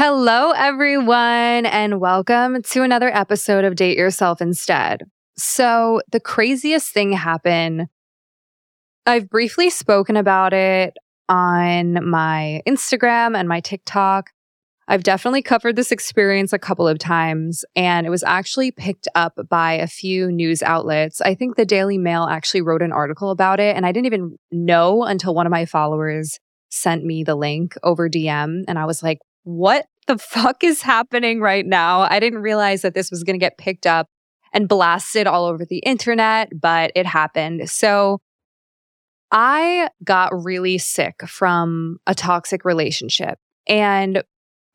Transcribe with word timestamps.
Hello, 0.00 0.52
everyone, 0.52 1.66
and 1.66 1.98
welcome 1.98 2.62
to 2.62 2.84
another 2.84 3.08
episode 3.12 3.64
of 3.64 3.74
Date 3.74 3.98
Yourself 3.98 4.40
Instead. 4.40 5.02
So, 5.36 6.02
the 6.12 6.20
craziest 6.20 6.92
thing 6.92 7.10
happened. 7.10 7.88
I've 9.06 9.28
briefly 9.28 9.70
spoken 9.70 10.16
about 10.16 10.52
it 10.52 10.96
on 11.28 12.08
my 12.08 12.62
Instagram 12.64 13.36
and 13.36 13.48
my 13.48 13.58
TikTok. 13.58 14.30
I've 14.86 15.02
definitely 15.02 15.42
covered 15.42 15.74
this 15.74 15.90
experience 15.90 16.52
a 16.52 16.60
couple 16.60 16.86
of 16.86 17.00
times, 17.00 17.64
and 17.74 18.06
it 18.06 18.10
was 18.10 18.22
actually 18.22 18.70
picked 18.70 19.08
up 19.16 19.36
by 19.48 19.72
a 19.72 19.88
few 19.88 20.30
news 20.30 20.62
outlets. 20.62 21.20
I 21.22 21.34
think 21.34 21.56
the 21.56 21.66
Daily 21.66 21.98
Mail 21.98 22.22
actually 22.22 22.62
wrote 22.62 22.82
an 22.82 22.92
article 22.92 23.30
about 23.30 23.58
it, 23.58 23.74
and 23.74 23.84
I 23.84 23.90
didn't 23.90 24.06
even 24.06 24.36
know 24.52 25.02
until 25.02 25.34
one 25.34 25.46
of 25.46 25.50
my 25.50 25.64
followers 25.64 26.38
sent 26.70 27.04
me 27.04 27.24
the 27.24 27.34
link 27.34 27.74
over 27.82 28.08
DM, 28.08 28.62
and 28.68 28.78
I 28.78 28.84
was 28.84 29.02
like, 29.02 29.18
what 29.48 29.86
the 30.06 30.18
fuck 30.18 30.62
is 30.62 30.82
happening 30.82 31.40
right 31.40 31.64
now? 31.64 32.00
I 32.00 32.20
didn't 32.20 32.40
realize 32.40 32.82
that 32.82 32.92
this 32.92 33.10
was 33.10 33.24
going 33.24 33.34
to 33.34 33.44
get 33.44 33.56
picked 33.56 33.86
up 33.86 34.08
and 34.52 34.68
blasted 34.68 35.26
all 35.26 35.46
over 35.46 35.64
the 35.64 35.78
internet, 35.78 36.50
but 36.60 36.92
it 36.94 37.06
happened. 37.06 37.70
So 37.70 38.18
I 39.32 39.88
got 40.04 40.32
really 40.34 40.76
sick 40.76 41.22
from 41.26 41.96
a 42.06 42.14
toxic 42.14 42.66
relationship. 42.66 43.38
And 43.66 44.22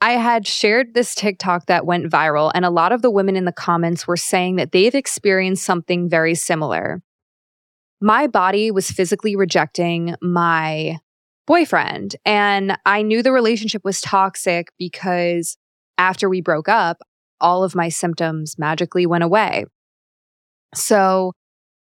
I 0.01 0.13
had 0.13 0.47
shared 0.47 0.95
this 0.95 1.13
TikTok 1.13 1.67
that 1.67 1.85
went 1.85 2.11
viral, 2.11 2.51
and 2.53 2.65
a 2.65 2.71
lot 2.71 2.91
of 2.91 3.03
the 3.03 3.11
women 3.11 3.35
in 3.35 3.45
the 3.45 3.51
comments 3.51 4.07
were 4.07 4.17
saying 4.17 4.55
that 4.55 4.71
they've 4.71 4.95
experienced 4.95 5.63
something 5.63 6.09
very 6.09 6.33
similar. 6.33 7.01
My 8.01 8.25
body 8.25 8.71
was 8.71 8.89
physically 8.89 9.35
rejecting 9.35 10.15
my 10.19 10.97
boyfriend. 11.45 12.15
And 12.25 12.77
I 12.85 13.01
knew 13.01 13.21
the 13.21 13.31
relationship 13.31 13.83
was 13.83 14.01
toxic 14.01 14.69
because 14.77 15.57
after 15.97 16.29
we 16.29 16.41
broke 16.41 16.69
up, 16.69 16.97
all 17.41 17.63
of 17.63 17.75
my 17.75 17.89
symptoms 17.89 18.57
magically 18.57 19.05
went 19.05 19.23
away. 19.23 19.65
So 20.73 21.33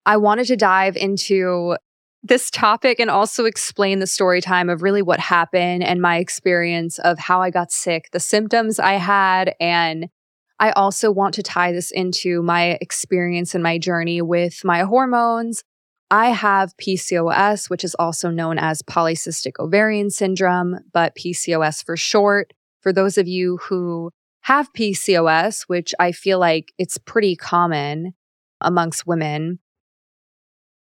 I 0.04 0.16
wanted 0.16 0.46
to 0.46 0.56
dive 0.56 0.96
into 0.96 1.76
this 2.22 2.50
topic 2.50 3.00
and 3.00 3.10
also 3.10 3.44
explain 3.44 3.98
the 3.98 4.06
story 4.06 4.40
time 4.40 4.68
of 4.68 4.82
really 4.82 5.02
what 5.02 5.18
happened 5.18 5.82
and 5.82 6.00
my 6.00 6.18
experience 6.18 6.98
of 7.00 7.18
how 7.18 7.42
I 7.42 7.50
got 7.50 7.72
sick, 7.72 8.08
the 8.12 8.20
symptoms 8.20 8.78
I 8.78 8.94
had. 8.94 9.54
And 9.60 10.08
I 10.60 10.70
also 10.72 11.10
want 11.10 11.34
to 11.34 11.42
tie 11.42 11.72
this 11.72 11.90
into 11.90 12.42
my 12.42 12.78
experience 12.80 13.54
and 13.54 13.62
my 13.62 13.78
journey 13.78 14.22
with 14.22 14.64
my 14.64 14.82
hormones 14.82 15.64
I 16.12 16.28
have 16.28 16.76
PCOS, 16.76 17.70
which 17.70 17.82
is 17.82 17.94
also 17.94 18.28
known 18.28 18.58
as 18.58 18.82
polycystic 18.82 19.52
ovarian 19.58 20.10
syndrome, 20.10 20.80
but 20.92 21.16
PCOS 21.16 21.82
for 21.82 21.96
short. 21.96 22.52
For 22.80 22.92
those 22.92 23.16
of 23.16 23.26
you 23.26 23.56
who 23.56 24.10
have 24.42 24.70
PCOS, 24.74 25.62
which 25.68 25.94
I 25.98 26.12
feel 26.12 26.38
like 26.38 26.74
it's 26.76 26.98
pretty 26.98 27.34
common 27.34 28.12
amongst 28.60 29.06
women, 29.06 29.60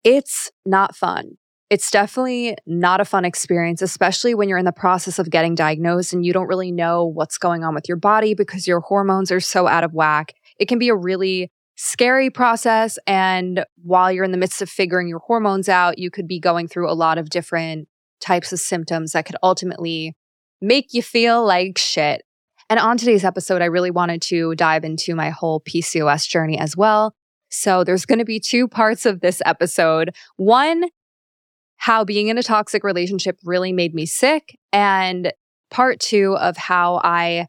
it's 0.02 0.50
not 0.66 0.96
fun. 0.96 1.36
It's 1.70 1.92
definitely 1.92 2.56
not 2.66 3.00
a 3.00 3.04
fun 3.04 3.24
experience, 3.24 3.80
especially 3.80 4.34
when 4.34 4.48
you're 4.48 4.58
in 4.58 4.64
the 4.64 4.72
process 4.72 5.20
of 5.20 5.30
getting 5.30 5.54
diagnosed 5.54 6.12
and 6.12 6.26
you 6.26 6.32
don't 6.32 6.48
really 6.48 6.72
know 6.72 7.04
what's 7.06 7.38
going 7.38 7.62
on 7.62 7.76
with 7.76 7.86
your 7.86 7.96
body 7.96 8.34
because 8.34 8.66
your 8.66 8.80
hormones 8.80 9.30
are 9.30 9.38
so 9.38 9.68
out 9.68 9.84
of 9.84 9.94
whack. 9.94 10.34
It 10.58 10.66
can 10.66 10.80
be 10.80 10.88
a 10.88 10.96
really 10.96 11.52
scary 11.76 12.30
process. 12.30 12.98
And 13.06 13.64
while 13.82 14.12
you're 14.12 14.24
in 14.24 14.32
the 14.32 14.38
midst 14.38 14.62
of 14.62 14.68
figuring 14.68 15.08
your 15.08 15.20
hormones 15.20 15.68
out, 15.68 15.98
you 15.98 16.10
could 16.10 16.28
be 16.28 16.38
going 16.38 16.68
through 16.68 16.90
a 16.90 16.94
lot 16.94 17.18
of 17.18 17.30
different 17.30 17.88
types 18.20 18.52
of 18.52 18.60
symptoms 18.60 19.12
that 19.12 19.26
could 19.26 19.36
ultimately 19.42 20.14
make 20.60 20.92
you 20.92 21.02
feel 21.02 21.44
like 21.44 21.78
shit. 21.78 22.22
And 22.70 22.78
on 22.78 22.96
today's 22.96 23.24
episode, 23.24 23.60
I 23.60 23.66
really 23.66 23.90
wanted 23.90 24.22
to 24.22 24.54
dive 24.54 24.84
into 24.84 25.14
my 25.14 25.30
whole 25.30 25.60
PCOS 25.60 26.28
journey 26.28 26.58
as 26.58 26.76
well. 26.76 27.14
So 27.50 27.84
there's 27.84 28.06
going 28.06 28.20
to 28.20 28.24
be 28.24 28.40
two 28.40 28.66
parts 28.66 29.04
of 29.04 29.20
this 29.20 29.42
episode. 29.44 30.14
One, 30.36 30.84
how 31.76 32.04
being 32.04 32.28
in 32.28 32.38
a 32.38 32.42
toxic 32.42 32.84
relationship 32.84 33.38
really 33.44 33.72
made 33.72 33.94
me 33.94 34.06
sick. 34.06 34.56
And 34.72 35.32
part 35.70 36.00
two 36.00 36.36
of 36.36 36.56
how 36.56 37.00
I 37.02 37.48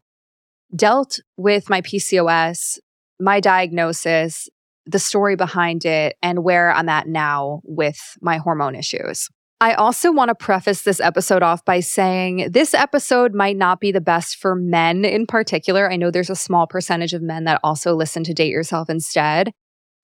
dealt 0.74 1.20
with 1.36 1.70
my 1.70 1.80
PCOS 1.80 2.78
my 3.20 3.40
diagnosis, 3.40 4.48
the 4.86 4.98
story 4.98 5.36
behind 5.36 5.84
it, 5.84 6.16
and 6.22 6.44
where 6.44 6.72
I'm 6.72 6.88
at 6.88 7.08
now 7.08 7.60
with 7.64 7.98
my 8.20 8.38
hormone 8.38 8.74
issues. 8.74 9.28
I 9.60 9.74
also 9.74 10.12
want 10.12 10.28
to 10.28 10.34
preface 10.34 10.82
this 10.82 11.00
episode 11.00 11.42
off 11.42 11.64
by 11.64 11.80
saying 11.80 12.48
this 12.50 12.74
episode 12.74 13.34
might 13.34 13.56
not 13.56 13.80
be 13.80 13.92
the 13.92 14.00
best 14.00 14.36
for 14.36 14.54
men 14.54 15.04
in 15.04 15.26
particular. 15.26 15.90
I 15.90 15.96
know 15.96 16.10
there's 16.10 16.28
a 16.28 16.36
small 16.36 16.66
percentage 16.66 17.14
of 17.14 17.22
men 17.22 17.44
that 17.44 17.60
also 17.64 17.94
listen 17.94 18.24
to 18.24 18.34
Date 18.34 18.50
Yourself 18.50 18.90
instead. 18.90 19.52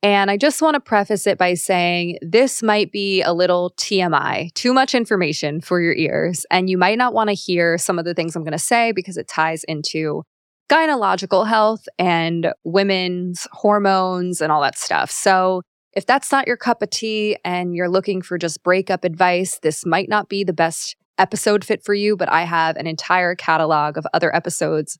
And 0.03 0.31
I 0.31 0.39
just 0.39 0.63
want 0.63 0.77
to 0.77 0.81
preface 0.81 1.27
it 1.27 1.37
by 1.37 1.55
saying 1.55 2.19
this 2.23 2.63
might 2.63 2.91
be 2.91 3.21
a 3.21 3.35
little 3.35 3.75
TMI, 3.77 4.51
too 4.55 4.73
much 4.73 4.95
information 4.95 5.61
for 5.61 5.79
your 5.79 5.95
ears. 5.95 6.47
And 6.51 6.71
you 6.71 6.79
might 6.79 6.97
not 6.97 7.13
want 7.13 7.29
to 7.29 7.35
hear 7.35 7.77
some 7.77 7.99
of 7.99 8.07
the 8.07 8.15
things 8.15 8.35
I'm 8.35 8.45
going 8.45 8.53
to 8.53 8.59
say 8.59 8.93
because 8.93 9.19
it 9.19 9.29
ties 9.29 9.63
into 9.65 10.23
gynecological 10.71 11.47
health 11.47 11.87
and 11.99 12.53
women's 12.65 13.49
hormones 13.53 14.41
and 14.41 14.53
all 14.53 14.63
that 14.63 14.79
stuff. 14.79 15.11
So, 15.11 15.63
if 15.93 16.07
that's 16.07 16.31
not 16.31 16.47
your 16.47 16.57
cup 16.57 16.83
of 16.83 16.91
tea 16.91 17.37
and 17.45 17.75
you're 17.75 17.89
looking 17.89 18.23
for 18.23 18.39
just 18.39 18.63
breakup 18.63 19.03
advice, 19.03 19.59
this 19.61 19.85
might 19.85 20.09
not 20.09 20.29
be 20.29 20.45
the 20.45 20.53
best 20.53 20.95
episode 21.19 21.65
fit 21.65 21.83
for 21.85 21.95
you, 21.95 22.17
but 22.17 22.31
I 22.31 22.45
have 22.45 22.77
an 22.77 22.87
entire 22.87 23.35
catalog 23.35 23.99
of 23.99 24.07
other 24.15 24.35
episodes 24.35 24.99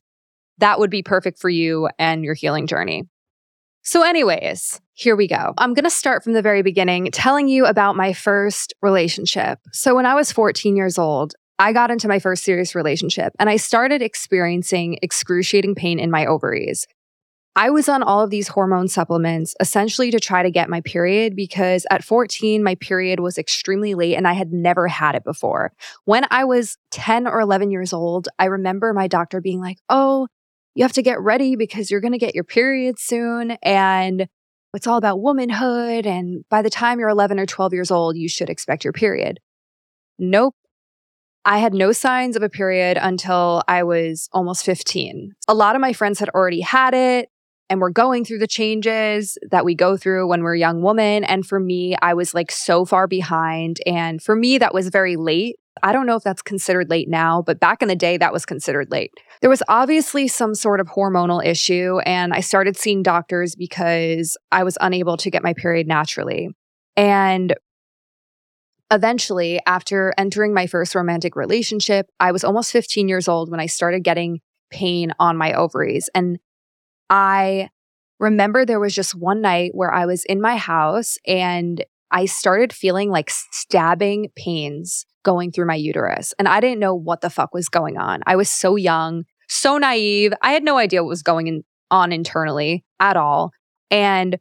that 0.61 0.79
would 0.79 0.89
be 0.89 1.03
perfect 1.03 1.39
for 1.39 1.49
you 1.49 1.89
and 1.97 2.23
your 2.23 2.35
healing 2.35 2.67
journey. 2.67 3.03
So, 3.83 4.03
anyways, 4.03 4.79
here 4.93 5.15
we 5.15 5.27
go. 5.27 5.53
I'm 5.57 5.73
going 5.73 5.85
to 5.85 5.89
start 5.89 6.23
from 6.23 6.33
the 6.33 6.41
very 6.43 6.61
beginning 6.61 7.09
telling 7.11 7.47
you 7.47 7.65
about 7.65 7.95
my 7.95 8.13
first 8.13 8.73
relationship. 8.81 9.57
So, 9.71 9.95
when 9.95 10.05
I 10.05 10.13
was 10.13 10.31
14 10.31 10.75
years 10.75 10.99
old, 10.99 11.33
I 11.61 11.73
got 11.73 11.91
into 11.91 12.07
my 12.07 12.17
first 12.17 12.43
serious 12.43 12.73
relationship 12.73 13.33
and 13.37 13.47
I 13.47 13.57
started 13.57 14.01
experiencing 14.01 14.97
excruciating 15.03 15.75
pain 15.75 15.99
in 15.99 16.09
my 16.09 16.25
ovaries. 16.25 16.87
I 17.55 17.69
was 17.69 17.87
on 17.87 18.01
all 18.01 18.21
of 18.21 18.31
these 18.31 18.47
hormone 18.47 18.87
supplements 18.87 19.53
essentially 19.59 20.09
to 20.09 20.19
try 20.19 20.41
to 20.41 20.49
get 20.49 20.71
my 20.71 20.81
period 20.81 21.35
because 21.35 21.85
at 21.91 22.03
14, 22.03 22.63
my 22.63 22.73
period 22.75 23.19
was 23.19 23.37
extremely 23.37 23.93
late 23.93 24.15
and 24.15 24.27
I 24.27 24.33
had 24.33 24.51
never 24.51 24.87
had 24.87 25.13
it 25.13 25.23
before. 25.23 25.71
When 26.05 26.25
I 26.31 26.45
was 26.45 26.79
10 26.89 27.27
or 27.27 27.39
11 27.39 27.69
years 27.69 27.93
old, 27.93 28.27
I 28.39 28.45
remember 28.45 28.91
my 28.91 29.07
doctor 29.07 29.39
being 29.39 29.59
like, 29.59 29.77
Oh, 29.87 30.27
you 30.73 30.83
have 30.83 30.93
to 30.93 31.03
get 31.03 31.21
ready 31.21 31.55
because 31.55 31.91
you're 31.91 32.01
going 32.01 32.13
to 32.13 32.17
get 32.17 32.33
your 32.33 32.43
period 32.43 32.97
soon. 32.97 33.51
And 33.61 34.27
it's 34.73 34.87
all 34.87 34.97
about 34.97 35.21
womanhood. 35.21 36.07
And 36.07 36.43
by 36.49 36.63
the 36.63 36.71
time 36.71 36.99
you're 36.99 37.09
11 37.09 37.39
or 37.39 37.45
12 37.45 37.73
years 37.73 37.91
old, 37.91 38.17
you 38.17 38.29
should 38.29 38.49
expect 38.49 38.83
your 38.83 38.93
period. 38.93 39.39
Nope. 40.17 40.55
I 41.45 41.57
had 41.57 41.73
no 41.73 41.91
signs 41.91 42.35
of 42.35 42.43
a 42.43 42.49
period 42.49 42.97
until 43.01 43.63
I 43.67 43.83
was 43.83 44.29
almost 44.31 44.63
15. 44.63 45.33
A 45.47 45.53
lot 45.53 45.75
of 45.75 45.81
my 45.81 45.93
friends 45.93 46.19
had 46.19 46.29
already 46.29 46.61
had 46.61 46.93
it 46.93 47.29
and 47.69 47.79
were 47.79 47.89
going 47.89 48.25
through 48.25 48.39
the 48.39 48.47
changes 48.47 49.37
that 49.49 49.65
we 49.65 49.73
go 49.73 49.97
through 49.97 50.27
when 50.27 50.43
we're 50.43 50.55
a 50.55 50.59
young 50.59 50.81
women. 50.81 51.23
And 51.23 51.45
for 51.45 51.59
me, 51.59 51.95
I 52.01 52.13
was 52.13 52.33
like 52.33 52.51
so 52.51 52.85
far 52.85 53.07
behind. 53.07 53.77
And 53.85 54.21
for 54.21 54.35
me, 54.35 54.57
that 54.57 54.73
was 54.73 54.89
very 54.89 55.15
late. 55.15 55.55
I 55.81 55.93
don't 55.93 56.05
know 56.05 56.17
if 56.17 56.23
that's 56.23 56.41
considered 56.41 56.89
late 56.89 57.09
now, 57.09 57.41
but 57.41 57.59
back 57.59 57.81
in 57.81 57.87
the 57.87 57.95
day, 57.95 58.17
that 58.17 58.33
was 58.33 58.45
considered 58.45 58.91
late. 58.91 59.11
There 59.39 59.49
was 59.49 59.63
obviously 59.67 60.27
some 60.27 60.53
sort 60.53 60.79
of 60.79 60.87
hormonal 60.87 61.43
issue, 61.43 61.99
and 61.99 62.33
I 62.33 62.41
started 62.41 62.77
seeing 62.77 63.01
doctors 63.01 63.55
because 63.55 64.37
I 64.51 64.63
was 64.63 64.77
unable 64.81 65.15
to 65.17 65.31
get 65.31 65.41
my 65.41 65.53
period 65.53 65.87
naturally. 65.87 66.49
And 66.97 67.55
eventually, 68.91 69.59
after 69.65 70.13
entering 70.17 70.53
my 70.53 70.67
first 70.67 70.93
romantic 70.93 71.35
relationship, 71.35 72.07
I 72.19 72.31
was 72.31 72.43
almost 72.43 72.71
15 72.71 73.07
years 73.07 73.27
old 73.27 73.49
when 73.49 73.59
I 73.59 73.65
started 73.65 74.03
getting 74.03 74.41
pain 74.69 75.13
on 75.19 75.37
my 75.37 75.53
ovaries. 75.53 76.09
And 76.13 76.39
I 77.09 77.69
remember 78.19 78.65
there 78.65 78.79
was 78.79 78.93
just 78.93 79.15
one 79.15 79.41
night 79.41 79.71
where 79.73 79.93
I 79.93 80.05
was 80.05 80.25
in 80.25 80.41
my 80.41 80.57
house 80.57 81.17
and 81.25 81.83
I 82.11 82.25
started 82.25 82.73
feeling 82.73 83.09
like 83.09 83.29
stabbing 83.29 84.29
pains 84.35 85.05
going 85.23 85.51
through 85.51 85.67
my 85.67 85.75
uterus. 85.75 86.33
And 86.37 86.47
I 86.47 86.59
didn't 86.59 86.79
know 86.79 86.93
what 86.93 87.21
the 87.21 87.29
fuck 87.29 87.53
was 87.53 87.69
going 87.69 87.97
on. 87.97 88.21
I 88.25 88.35
was 88.35 88.49
so 88.49 88.75
young, 88.75 89.23
so 89.47 89.77
naive. 89.77 90.33
I 90.41 90.51
had 90.51 90.63
no 90.63 90.77
idea 90.77 91.03
what 91.03 91.09
was 91.09 91.23
going 91.23 91.47
in, 91.47 91.63
on 91.89 92.11
internally 92.11 92.83
at 92.99 93.17
all. 93.17 93.51
And 93.89 94.37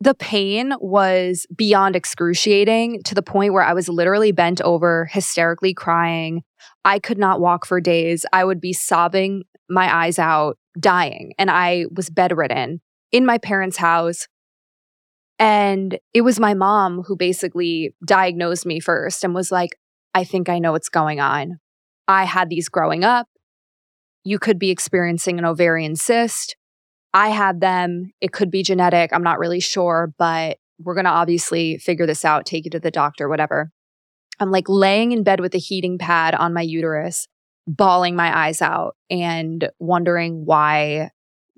the 0.00 0.14
pain 0.14 0.74
was 0.80 1.46
beyond 1.56 1.96
excruciating 1.96 3.02
to 3.04 3.14
the 3.14 3.22
point 3.22 3.52
where 3.54 3.62
I 3.62 3.72
was 3.72 3.88
literally 3.88 4.30
bent 4.30 4.60
over, 4.60 5.06
hysterically 5.06 5.72
crying. 5.72 6.42
I 6.84 6.98
could 6.98 7.18
not 7.18 7.40
walk 7.40 7.64
for 7.64 7.80
days. 7.80 8.26
I 8.32 8.44
would 8.44 8.60
be 8.60 8.72
sobbing 8.74 9.44
my 9.70 9.92
eyes 9.92 10.18
out, 10.18 10.58
dying. 10.78 11.32
And 11.38 11.50
I 11.50 11.86
was 11.94 12.10
bedridden 12.10 12.82
in 13.10 13.24
my 13.24 13.38
parents' 13.38 13.78
house. 13.78 14.28
And 15.38 15.98
it 16.14 16.20
was 16.22 16.38
my 16.38 16.54
mom 16.54 17.02
who 17.02 17.16
basically 17.16 17.94
diagnosed 18.04 18.66
me 18.66 18.80
first 18.80 19.24
and 19.24 19.34
was 19.34 19.50
like, 19.50 19.78
I 20.14 20.24
think 20.24 20.48
I 20.48 20.58
know 20.58 20.72
what's 20.72 20.88
going 20.88 21.20
on. 21.20 21.58
I 22.06 22.24
had 22.24 22.48
these 22.50 22.68
growing 22.68 23.02
up. 23.04 23.28
you 24.24 24.40
could 24.40 24.58
be 24.58 24.70
experiencing 24.70 25.38
an 25.38 25.44
ovarian 25.44 25.94
cyst. 25.94 26.56
I 27.16 27.28
had 27.28 27.62
them. 27.62 28.12
It 28.20 28.32
could 28.32 28.50
be 28.50 28.62
genetic. 28.62 29.10
I'm 29.10 29.22
not 29.22 29.38
really 29.38 29.58
sure, 29.58 30.12
but 30.18 30.58
we're 30.78 30.92
going 30.92 31.06
to 31.06 31.10
obviously 31.10 31.78
figure 31.78 32.04
this 32.04 32.26
out, 32.26 32.44
take 32.44 32.66
you 32.66 32.70
to 32.72 32.78
the 32.78 32.90
doctor, 32.90 33.26
whatever. 33.26 33.70
I'm 34.38 34.50
like 34.50 34.68
laying 34.68 35.12
in 35.12 35.22
bed 35.22 35.40
with 35.40 35.54
a 35.54 35.58
heating 35.58 35.96
pad 35.96 36.34
on 36.34 36.52
my 36.52 36.60
uterus, 36.60 37.26
bawling 37.66 38.16
my 38.16 38.46
eyes 38.46 38.60
out 38.60 38.96
and 39.08 39.70
wondering 39.78 40.44
why 40.44 41.08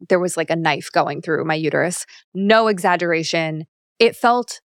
there 0.08 0.20
was 0.20 0.36
like 0.36 0.48
a 0.48 0.54
knife 0.54 0.90
going 0.92 1.22
through 1.22 1.44
my 1.44 1.56
uterus. 1.56 2.06
No 2.32 2.68
exaggeration. 2.68 3.64
It 3.98 4.14
felt, 4.14 4.60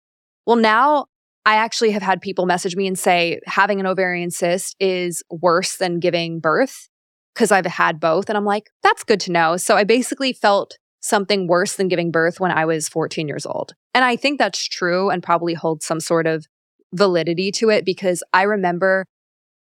well, 0.44 0.56
now 0.56 1.06
I 1.46 1.54
actually 1.54 1.92
have 1.92 2.02
had 2.02 2.20
people 2.20 2.44
message 2.44 2.76
me 2.76 2.86
and 2.86 2.98
say 2.98 3.40
having 3.46 3.80
an 3.80 3.86
ovarian 3.86 4.30
cyst 4.30 4.76
is 4.78 5.22
worse 5.30 5.78
than 5.78 6.00
giving 6.00 6.38
birth 6.38 6.90
because 7.34 7.50
I've 7.50 7.64
had 7.64 7.98
both. 7.98 8.28
And 8.28 8.36
I'm 8.36 8.44
like, 8.44 8.64
that's 8.82 9.04
good 9.04 9.20
to 9.20 9.32
know. 9.32 9.56
So 9.56 9.74
I 9.74 9.84
basically 9.84 10.34
felt 10.34 10.76
something 11.02 11.46
worse 11.46 11.74
than 11.76 11.88
giving 11.88 12.10
birth 12.10 12.40
when 12.40 12.50
I 12.50 12.64
was 12.64 12.88
14 12.88 13.28
years 13.28 13.44
old. 13.44 13.74
And 13.92 14.04
I 14.04 14.16
think 14.16 14.38
that's 14.38 14.64
true 14.64 15.10
and 15.10 15.22
probably 15.22 15.54
holds 15.54 15.84
some 15.84 16.00
sort 16.00 16.26
of 16.26 16.46
validity 16.94 17.50
to 17.52 17.70
it 17.70 17.84
because 17.84 18.22
I 18.32 18.42
remember 18.42 19.06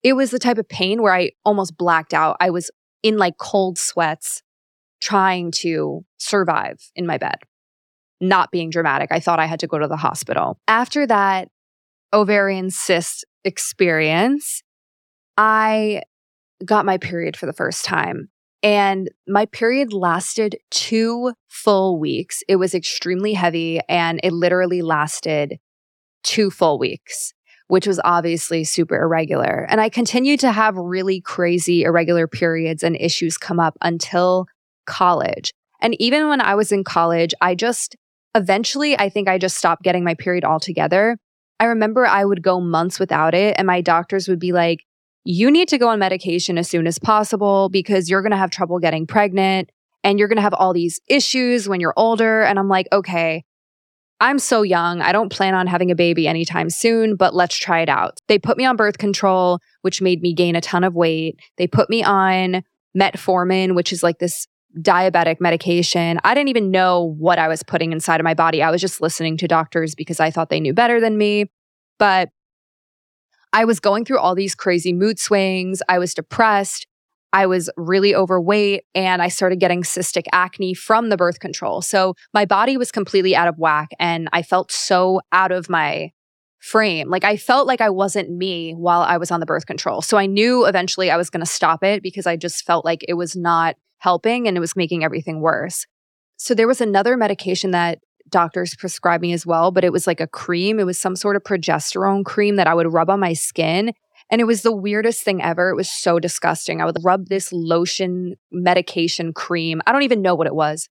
it 0.04 0.14
was 0.14 0.32
the 0.32 0.40
type 0.40 0.58
of 0.58 0.70
pain 0.70 1.02
where 1.02 1.14
I 1.14 1.32
almost 1.44 1.78
blacked 1.78 2.14
out. 2.14 2.38
I 2.40 2.50
was 2.50 2.72
in 3.04 3.18
like 3.18 3.38
cold 3.38 3.78
sweats 3.78 4.42
trying 5.02 5.52
to 5.52 6.06
survive 6.18 6.80
in 6.96 7.06
my 7.08 7.18
bed, 7.18 7.38
not 8.20 8.52
being 8.52 8.70
dramatic. 8.70 9.12
I 9.12 9.20
thought 9.20 9.40
I 9.40 9.48
had 9.48 9.60
to 9.62 9.68
go 9.68 9.80
to 9.80 9.88
the 9.88 9.98
hospital. 9.98 10.60
After 10.68 11.08
that 11.08 11.50
ovarian 12.14 12.70
cyst 12.70 13.26
experience, 13.44 14.62
I 15.38 16.04
got 16.64 16.86
my 16.86 16.98
period 16.98 17.36
for 17.36 17.48
the 17.48 17.54
first 17.54 17.86
time. 17.86 18.30
And 18.64 19.10
my 19.28 19.46
period 19.48 19.92
lasted 19.92 20.58
two 20.70 21.34
full 21.48 22.00
weeks. 22.00 22.44
It 22.48 22.58
was 22.58 22.76
extremely 22.76 23.34
heavy 23.34 23.80
and 23.90 24.20
it 24.24 24.34
literally 24.34 24.82
lasted 24.82 25.58
two 26.24 26.52
full 26.52 26.78
weeks, 26.78 27.34
which 27.68 27.88
was 27.88 28.00
obviously 28.04 28.64
super 28.64 29.02
irregular. 29.02 29.66
And 29.70 29.82
I 29.82 29.90
continued 29.90 30.40
to 30.42 30.52
have 30.52 30.76
really 30.78 31.22
crazy 31.22 31.84
irregular 31.84 32.28
periods 32.28 32.84
and 32.84 32.96
issues 33.00 33.38
come 33.38 33.60
up 33.60 33.78
until 33.82 34.46
college. 34.86 35.54
And 35.82 36.00
even 36.00 36.30
when 36.30 36.42
I 36.42 36.54
was 36.54 36.72
in 36.72 36.84
college, 36.84 37.34
I 37.42 37.56
just 37.56 37.96
eventually, 38.36 38.98
I 38.98 39.10
think 39.10 39.28
I 39.28 39.38
just 39.38 39.58
stopped 39.58 39.84
getting 39.84 40.04
my 40.04 40.14
period 40.14 40.46
altogether. 40.46 41.18
I 41.60 41.66
remember 41.66 42.06
I 42.06 42.26
would 42.26 42.44
go 42.44 42.60
months 42.60 43.00
without 43.00 43.34
it, 43.34 43.56
and 43.58 43.68
my 43.68 43.82
doctors 43.82 44.28
would 44.28 44.40
be 44.40 44.52
like, 44.52 44.80
you 45.24 45.52
need 45.52 45.68
to 45.70 45.78
go 45.78 45.90
on 45.90 46.00
medication 46.00 46.58
as 46.58 46.70
soon 46.70 46.88
as 46.88 46.98
possible 46.98 47.70
because 47.70 48.10
you're 48.10 48.22
going 48.22 48.32
to 48.32 48.38
have 48.38 48.50
trouble 48.50 48.80
getting 48.80 49.06
pregnant 49.06 49.70
and 50.04 50.18
you're 50.18 50.28
going 50.28 50.38
to 50.38 50.42
have 50.42 50.54
all 50.54 50.74
these 50.74 51.00
issues 51.08 51.70
when 51.70 51.80
you're 51.80 51.94
older. 51.96 52.42
And 52.42 52.58
I'm 52.58 52.70
like, 52.70 52.88
okay, 52.92 53.44
I'm 54.20 54.40
so 54.40 54.62
young. 54.62 55.02
I 55.02 55.12
don't 55.12 55.32
plan 55.32 55.54
on 55.54 55.68
having 55.68 55.92
a 55.92 55.96
baby 55.96 56.28
anytime 56.28 56.70
soon, 56.70 57.16
but 57.16 57.34
let's 57.34 57.56
try 57.56 57.82
it 57.82 57.90
out. 57.90 58.20
They 58.28 58.40
put 58.40 58.58
me 58.58 58.66
on 58.66 58.76
birth 58.76 58.98
control, 58.98 59.60
which 59.82 60.02
made 60.02 60.22
me 60.22 60.34
gain 60.34 60.56
a 60.56 60.62
ton 60.62 60.84
of 60.84 60.96
weight. 60.96 61.40
They 61.58 61.68
put 61.68 61.90
me 61.90 62.04
on 62.04 62.64
metformin, 62.98 63.76
which 63.76 63.92
is 63.92 64.04
like 64.04 64.20
this 64.20 64.48
diabetic 64.80 65.42
medication. 65.42 66.20
I 66.24 66.34
didn't 66.34 66.50
even 66.50 66.72
know 66.72 67.16
what 67.18 67.40
I 67.40 67.48
was 67.48 67.64
putting 67.64 67.92
inside 67.92 68.20
of 68.20 68.24
my 68.24 68.34
body. 68.34 68.64
I 68.64 68.72
was 68.72 68.82
just 68.82 69.02
listening 69.02 69.38
to 69.38 69.48
doctors 69.48 69.96
because 69.96 70.20
I 70.20 70.32
thought 70.32 70.50
they 70.50 70.60
knew 70.60 70.74
better 70.74 71.00
than 71.00 71.18
me. 71.18 71.52
But 71.98 72.30
I 73.54 73.66
was 73.66 73.80
going 73.80 74.06
through 74.06 74.20
all 74.20 74.36
these 74.36 74.56
crazy 74.56 74.94
mood 74.94 75.20
swings. 75.20 75.82
I 75.90 76.00
was 76.00 76.14
depressed. 76.14 76.88
I 77.34 77.46
was 77.46 77.70
really 77.78 78.14
overweight 78.14 78.84
and 78.94 79.22
I 79.22 79.30
started 79.30 79.60
getting 79.60 79.84
cystic 79.84 80.26
acne 80.34 80.74
from 80.74 81.10
the 81.10 81.18
birth 81.18 81.40
control. 81.40 81.82
So 81.82 82.16
my 82.34 82.46
body 82.46 82.76
was 82.76 82.92
completely 82.92 83.36
out 83.36 83.48
of 83.48 83.58
whack 83.58 83.90
and 84.00 84.28
I 84.34 84.42
felt 84.42 84.72
so 84.72 85.22
out 85.32 85.52
of 85.52 85.70
my 85.70 86.12
frame. 86.60 87.10
Like 87.10 87.24
I 87.24 87.38
felt 87.38 87.68
like 87.68 87.82
I 87.82 87.90
wasn't 87.90 88.30
me 88.30 88.74
while 88.74 89.02
I 89.02 89.18
was 89.18 89.32
on 89.32 89.40
the 89.40 89.46
birth 89.46 89.66
control. 89.66 90.02
So 90.02 90.18
I 90.18 90.26
knew 90.26 90.66
eventually 90.66 91.10
I 91.10 91.18
was 91.18 91.30
going 91.30 91.44
to 91.44 91.52
stop 91.52 91.84
it 91.84 92.04
because 92.04 92.28
I 92.28 92.36
just 92.36 92.66
felt 92.66 92.86
like 92.86 93.04
it 93.08 93.14
was 93.14 93.36
not 93.36 93.76
helping 94.00 94.48
and 94.48 94.58
it 94.58 94.60
was 94.62 94.76
making 94.76 95.04
everything 95.04 95.42
worse. 95.42 95.86
So 96.38 96.54
there 96.54 96.68
was 96.68 96.82
another 96.82 97.18
medication 97.18 97.72
that 97.72 98.00
doctors 98.32 98.76
prescribed 98.76 99.22
me 99.22 99.34
as 99.34 99.46
well, 99.46 99.72
but 99.72 99.84
it 99.84 99.92
was 99.92 100.08
like 100.08 100.20
a 100.20 100.28
cream. 100.28 100.80
It 100.80 100.86
was 100.86 100.98
some 100.98 101.16
sort 101.16 101.36
of 101.36 101.44
progesterone 101.44 102.26
cream 102.26 102.56
that 102.56 102.68
I 102.68 102.74
would 102.74 102.92
rub 102.92 103.10
on 103.10 103.20
my 103.20 103.34
skin. 103.34 103.94
And 104.30 104.40
it 104.40 104.46
was 104.46 104.62
the 104.62 104.72
weirdest 104.72 105.24
thing 105.24 105.42
ever. 105.42 105.70
It 105.70 105.76
was 105.76 105.90
so 105.90 106.18
disgusting. 106.18 106.82
I 106.82 106.86
would 106.86 107.04
rub 107.04 107.28
this 107.28 107.52
lotion 107.52 108.36
medication 108.52 109.34
cream. 109.34 109.82
I 109.86 109.92
don't 109.92 110.04
even 110.04 110.22
know 110.22 110.36
what 110.36 110.48
it 110.48 110.56
was. 110.56 110.88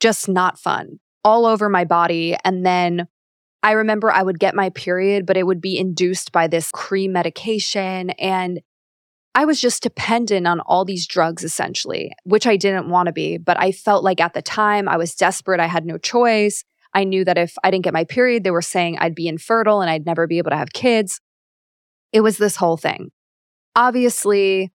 Just 0.00 0.28
not 0.28 0.58
fun. 0.58 0.98
All 1.24 1.46
over 1.46 1.68
my 1.68 1.84
body. 1.84 2.36
And 2.44 2.66
then 2.66 3.06
I 3.62 3.72
remember 3.72 4.12
I 4.12 4.22
would 4.22 4.38
get 4.38 4.54
my 4.54 4.70
period, 4.70 5.26
but 5.26 5.36
it 5.36 5.46
would 5.46 5.60
be 5.60 5.78
induced 5.78 6.32
by 6.32 6.48
this 6.48 6.70
cream 6.72 7.12
medication. 7.12 8.10
And 8.10 8.60
I 9.36 9.44
was 9.44 9.60
just 9.60 9.82
dependent 9.82 10.46
on 10.46 10.60
all 10.60 10.86
these 10.86 11.06
drugs 11.06 11.44
essentially, 11.44 12.10
which 12.24 12.46
I 12.46 12.56
didn't 12.56 12.88
want 12.88 13.08
to 13.08 13.12
be. 13.12 13.36
But 13.36 13.60
I 13.60 13.70
felt 13.70 14.02
like 14.02 14.18
at 14.18 14.32
the 14.32 14.40
time 14.40 14.88
I 14.88 14.96
was 14.96 15.14
desperate. 15.14 15.60
I 15.60 15.66
had 15.66 15.84
no 15.84 15.98
choice. 15.98 16.64
I 16.94 17.04
knew 17.04 17.22
that 17.26 17.36
if 17.36 17.54
I 17.62 17.70
didn't 17.70 17.84
get 17.84 17.92
my 17.92 18.04
period, 18.04 18.44
they 18.44 18.50
were 18.50 18.62
saying 18.62 18.96
I'd 18.98 19.14
be 19.14 19.28
infertile 19.28 19.82
and 19.82 19.90
I'd 19.90 20.06
never 20.06 20.26
be 20.26 20.38
able 20.38 20.52
to 20.52 20.56
have 20.56 20.72
kids. 20.72 21.20
It 22.14 22.22
was 22.22 22.38
this 22.38 22.56
whole 22.56 22.78
thing. 22.78 23.10
Obviously, 23.74 24.72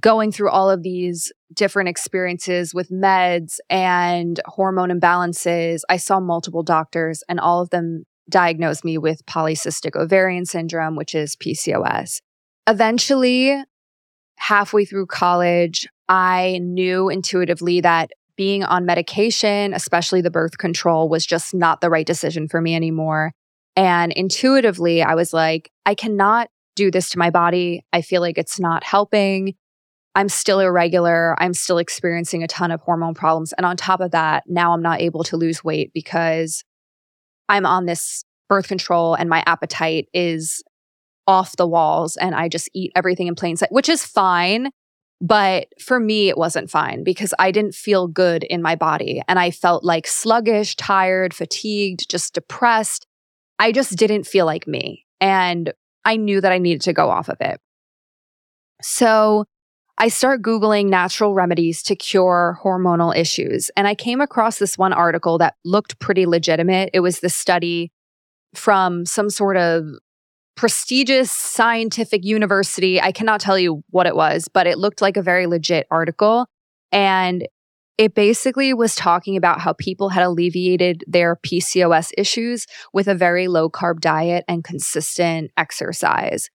going 0.00 0.32
through 0.32 0.48
all 0.48 0.70
of 0.70 0.82
these 0.82 1.30
different 1.52 1.90
experiences 1.90 2.72
with 2.72 2.88
meds 2.88 3.58
and 3.68 4.40
hormone 4.46 4.88
imbalances, 4.88 5.82
I 5.90 5.98
saw 5.98 6.18
multiple 6.18 6.62
doctors 6.62 7.22
and 7.28 7.38
all 7.38 7.60
of 7.60 7.68
them 7.68 8.04
diagnosed 8.30 8.86
me 8.86 8.96
with 8.96 9.26
polycystic 9.26 9.94
ovarian 9.94 10.46
syndrome, 10.46 10.96
which 10.96 11.14
is 11.14 11.36
PCOS. 11.36 12.20
Eventually, 12.68 13.62
halfway 14.38 14.84
through 14.84 15.06
college, 15.06 15.86
I 16.08 16.58
knew 16.62 17.08
intuitively 17.08 17.80
that 17.80 18.10
being 18.36 18.64
on 18.64 18.84
medication, 18.84 19.72
especially 19.72 20.20
the 20.20 20.30
birth 20.30 20.58
control, 20.58 21.08
was 21.08 21.24
just 21.24 21.54
not 21.54 21.80
the 21.80 21.90
right 21.90 22.06
decision 22.06 22.48
for 22.48 22.60
me 22.60 22.74
anymore. 22.74 23.32
And 23.76 24.12
intuitively, 24.12 25.02
I 25.02 25.14
was 25.14 25.32
like, 25.32 25.70
I 25.84 25.94
cannot 25.94 26.48
do 26.74 26.90
this 26.90 27.08
to 27.10 27.18
my 27.18 27.30
body. 27.30 27.84
I 27.92 28.02
feel 28.02 28.20
like 28.20 28.38
it's 28.38 28.60
not 28.60 28.84
helping. 28.84 29.54
I'm 30.14 30.28
still 30.28 30.60
irregular. 30.60 31.34
I'm 31.38 31.54
still 31.54 31.78
experiencing 31.78 32.42
a 32.42 32.46
ton 32.46 32.70
of 32.70 32.80
hormone 32.80 33.14
problems. 33.14 33.52
And 33.52 33.66
on 33.66 33.76
top 33.76 34.00
of 34.00 34.12
that, 34.12 34.44
now 34.46 34.72
I'm 34.72 34.82
not 34.82 35.00
able 35.00 35.24
to 35.24 35.36
lose 35.36 35.62
weight 35.62 35.90
because 35.92 36.64
I'm 37.48 37.66
on 37.66 37.86
this 37.86 38.24
birth 38.48 38.68
control 38.68 39.14
and 39.14 39.28
my 39.28 39.42
appetite 39.46 40.08
is 40.14 40.62
off 41.26 41.56
the 41.56 41.66
walls 41.66 42.16
and 42.16 42.34
I 42.34 42.48
just 42.48 42.68
eat 42.74 42.92
everything 42.94 43.26
in 43.26 43.34
plain 43.34 43.56
sight, 43.56 43.72
which 43.72 43.88
is 43.88 44.04
fine. 44.04 44.70
But 45.20 45.68
for 45.80 45.98
me, 45.98 46.28
it 46.28 46.36
wasn't 46.36 46.70
fine 46.70 47.02
because 47.02 47.32
I 47.38 47.50
didn't 47.50 47.74
feel 47.74 48.06
good 48.06 48.44
in 48.44 48.60
my 48.60 48.76
body. 48.76 49.22
And 49.28 49.38
I 49.38 49.50
felt 49.50 49.82
like 49.82 50.06
sluggish, 50.06 50.76
tired, 50.76 51.32
fatigued, 51.32 52.10
just 52.10 52.34
depressed. 52.34 53.06
I 53.58 53.72
just 53.72 53.96
didn't 53.96 54.26
feel 54.26 54.44
like 54.44 54.66
me. 54.66 55.06
And 55.20 55.72
I 56.04 56.16
knew 56.16 56.40
that 56.42 56.52
I 56.52 56.58
needed 56.58 56.82
to 56.82 56.92
go 56.92 57.08
off 57.08 57.30
of 57.30 57.38
it. 57.40 57.60
So 58.82 59.46
I 59.98 60.08
start 60.08 60.42
Googling 60.42 60.86
natural 60.88 61.32
remedies 61.32 61.82
to 61.84 61.96
cure 61.96 62.58
hormonal 62.62 63.16
issues. 63.16 63.70
And 63.76 63.88
I 63.88 63.94
came 63.94 64.20
across 64.20 64.58
this 64.58 64.76
one 64.76 64.92
article 64.92 65.38
that 65.38 65.54
looked 65.64 65.98
pretty 65.98 66.26
legitimate. 66.26 66.90
It 66.92 67.00
was 67.00 67.20
the 67.20 67.30
study 67.30 67.90
from 68.54 69.06
some 69.06 69.30
sort 69.30 69.56
of 69.56 69.86
prestigious 70.56 71.30
scientific 71.30 72.24
university. 72.24 73.00
I 73.00 73.12
cannot 73.12 73.40
tell 73.40 73.58
you 73.58 73.84
what 73.90 74.06
it 74.06 74.16
was, 74.16 74.48
but 74.52 74.66
it 74.66 74.78
looked 74.78 75.02
like 75.02 75.16
a 75.16 75.22
very 75.22 75.46
legit 75.46 75.86
article. 75.90 76.46
And 76.90 77.46
it 77.98 78.14
basically 78.14 78.74
was 78.74 78.94
talking 78.94 79.36
about 79.36 79.60
how 79.60 79.72
people 79.74 80.10
had 80.10 80.22
alleviated 80.22 81.04
their 81.06 81.36
PCOS 81.36 82.10
issues 82.18 82.66
with 82.92 83.08
a 83.08 83.14
very 83.14 83.48
low 83.48 83.70
carb 83.70 84.00
diet 84.00 84.44
and 84.48 84.64
consistent 84.64 85.50
exercise. 85.56 86.50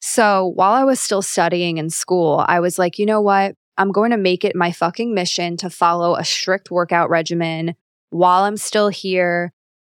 So 0.00 0.52
while 0.54 0.72
I 0.72 0.84
was 0.84 1.00
still 1.00 1.22
studying 1.22 1.78
in 1.78 1.90
school, 1.90 2.44
I 2.46 2.60
was 2.60 2.78
like, 2.78 2.98
you 2.98 3.06
know 3.06 3.20
what? 3.20 3.54
I'm 3.78 3.92
going 3.92 4.10
to 4.10 4.16
make 4.16 4.44
it 4.44 4.56
my 4.56 4.72
fucking 4.72 5.14
mission 5.14 5.56
to 5.58 5.68
follow 5.68 6.16
a 6.16 6.24
strict 6.24 6.70
workout 6.70 7.10
regimen 7.10 7.74
while 8.10 8.44
I'm 8.44 8.56
still 8.56 8.88
here 8.88 9.52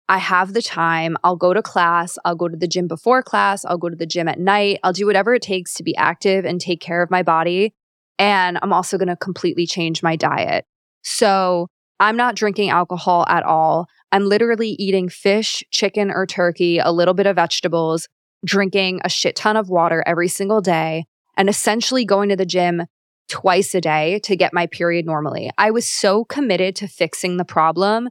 I 0.09 0.17
have 0.17 0.53
the 0.53 0.61
time. 0.61 1.15
I'll 1.23 1.35
go 1.35 1.53
to 1.53 1.61
class. 1.61 2.17
I'll 2.25 2.35
go 2.35 2.47
to 2.47 2.57
the 2.57 2.67
gym 2.67 2.87
before 2.87 3.23
class. 3.23 3.63
I'll 3.63 3.77
go 3.77 3.89
to 3.89 3.95
the 3.95 4.05
gym 4.05 4.27
at 4.27 4.39
night. 4.39 4.79
I'll 4.83 4.93
do 4.93 5.05
whatever 5.05 5.33
it 5.33 5.41
takes 5.41 5.73
to 5.75 5.83
be 5.83 5.95
active 5.95 6.43
and 6.43 6.59
take 6.59 6.81
care 6.81 7.01
of 7.01 7.09
my 7.09 7.23
body. 7.23 7.73
And 8.19 8.59
I'm 8.61 8.73
also 8.73 8.97
going 8.97 9.07
to 9.07 9.15
completely 9.15 9.65
change 9.65 10.03
my 10.03 10.15
diet. 10.15 10.65
So 11.03 11.67
I'm 11.99 12.17
not 12.17 12.35
drinking 12.35 12.69
alcohol 12.69 13.25
at 13.27 13.43
all. 13.43 13.87
I'm 14.11 14.25
literally 14.25 14.71
eating 14.71 15.07
fish, 15.07 15.63
chicken, 15.71 16.11
or 16.11 16.25
turkey, 16.25 16.79
a 16.79 16.91
little 16.91 17.13
bit 17.13 17.25
of 17.25 17.37
vegetables, 17.37 18.07
drinking 18.43 19.01
a 19.05 19.09
shit 19.09 19.35
ton 19.35 19.55
of 19.55 19.69
water 19.69 20.03
every 20.05 20.27
single 20.27 20.61
day, 20.61 21.05
and 21.37 21.47
essentially 21.47 22.03
going 22.03 22.29
to 22.29 22.35
the 22.35 22.45
gym 22.45 22.83
twice 23.29 23.73
a 23.73 23.81
day 23.81 24.19
to 24.23 24.35
get 24.35 24.53
my 24.53 24.67
period 24.67 25.05
normally. 25.05 25.49
I 25.57 25.71
was 25.71 25.87
so 25.87 26.25
committed 26.25 26.75
to 26.77 26.87
fixing 26.87 27.37
the 27.37 27.45
problem 27.45 28.09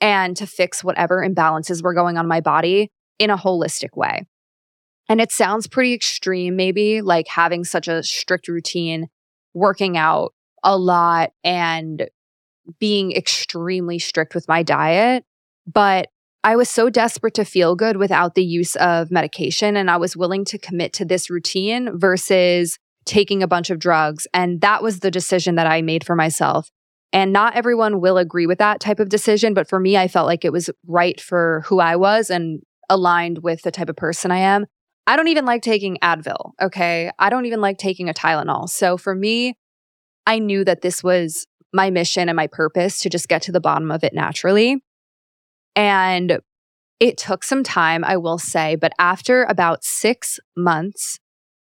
and 0.00 0.36
to 0.36 0.46
fix 0.46 0.82
whatever 0.82 1.26
imbalances 1.26 1.82
were 1.82 1.94
going 1.94 2.16
on 2.16 2.26
my 2.26 2.40
body 2.40 2.90
in 3.18 3.30
a 3.30 3.36
holistic 3.36 3.96
way. 3.96 4.26
And 5.08 5.20
it 5.20 5.32
sounds 5.32 5.66
pretty 5.66 5.92
extreme, 5.92 6.56
maybe 6.56 7.02
like 7.02 7.26
having 7.28 7.64
such 7.64 7.88
a 7.88 8.02
strict 8.02 8.48
routine, 8.48 9.08
working 9.54 9.96
out 9.96 10.32
a 10.62 10.78
lot, 10.78 11.32
and 11.42 12.08
being 12.78 13.12
extremely 13.12 13.98
strict 13.98 14.34
with 14.34 14.46
my 14.46 14.62
diet. 14.62 15.24
But 15.66 16.08
I 16.42 16.56
was 16.56 16.70
so 16.70 16.88
desperate 16.88 17.34
to 17.34 17.44
feel 17.44 17.74
good 17.74 17.96
without 17.96 18.34
the 18.34 18.44
use 18.44 18.76
of 18.76 19.10
medication. 19.10 19.76
And 19.76 19.90
I 19.90 19.96
was 19.96 20.16
willing 20.16 20.44
to 20.46 20.58
commit 20.58 20.92
to 20.94 21.04
this 21.04 21.28
routine 21.28 21.98
versus 21.98 22.78
taking 23.04 23.42
a 23.42 23.48
bunch 23.48 23.70
of 23.70 23.78
drugs. 23.78 24.26
And 24.32 24.60
that 24.60 24.82
was 24.82 25.00
the 25.00 25.10
decision 25.10 25.56
that 25.56 25.66
I 25.66 25.82
made 25.82 26.04
for 26.04 26.14
myself. 26.14 26.70
And 27.12 27.32
not 27.32 27.56
everyone 27.56 28.00
will 28.00 28.18
agree 28.18 28.46
with 28.46 28.58
that 28.58 28.80
type 28.80 29.00
of 29.00 29.08
decision. 29.08 29.52
But 29.52 29.68
for 29.68 29.80
me, 29.80 29.96
I 29.96 30.08
felt 30.08 30.26
like 30.26 30.44
it 30.44 30.52
was 30.52 30.70
right 30.86 31.20
for 31.20 31.62
who 31.66 31.80
I 31.80 31.96
was 31.96 32.30
and 32.30 32.62
aligned 32.88 33.42
with 33.42 33.62
the 33.62 33.70
type 33.70 33.88
of 33.88 33.96
person 33.96 34.30
I 34.30 34.38
am. 34.38 34.66
I 35.06 35.16
don't 35.16 35.28
even 35.28 35.44
like 35.44 35.62
taking 35.62 35.98
Advil. 36.02 36.52
Okay. 36.62 37.10
I 37.18 37.30
don't 37.30 37.46
even 37.46 37.60
like 37.60 37.78
taking 37.78 38.08
a 38.08 38.14
Tylenol. 38.14 38.68
So 38.68 38.96
for 38.96 39.14
me, 39.14 39.54
I 40.26 40.38
knew 40.38 40.64
that 40.64 40.82
this 40.82 41.02
was 41.02 41.46
my 41.72 41.90
mission 41.90 42.28
and 42.28 42.36
my 42.36 42.46
purpose 42.46 43.00
to 43.00 43.10
just 43.10 43.28
get 43.28 43.42
to 43.42 43.52
the 43.52 43.60
bottom 43.60 43.90
of 43.90 44.04
it 44.04 44.12
naturally. 44.12 44.82
And 45.74 46.40
it 47.00 47.16
took 47.16 47.42
some 47.42 47.64
time, 47.64 48.04
I 48.04 48.18
will 48.18 48.38
say, 48.38 48.76
but 48.76 48.92
after 48.98 49.44
about 49.44 49.82
six 49.84 50.38
months 50.56 51.18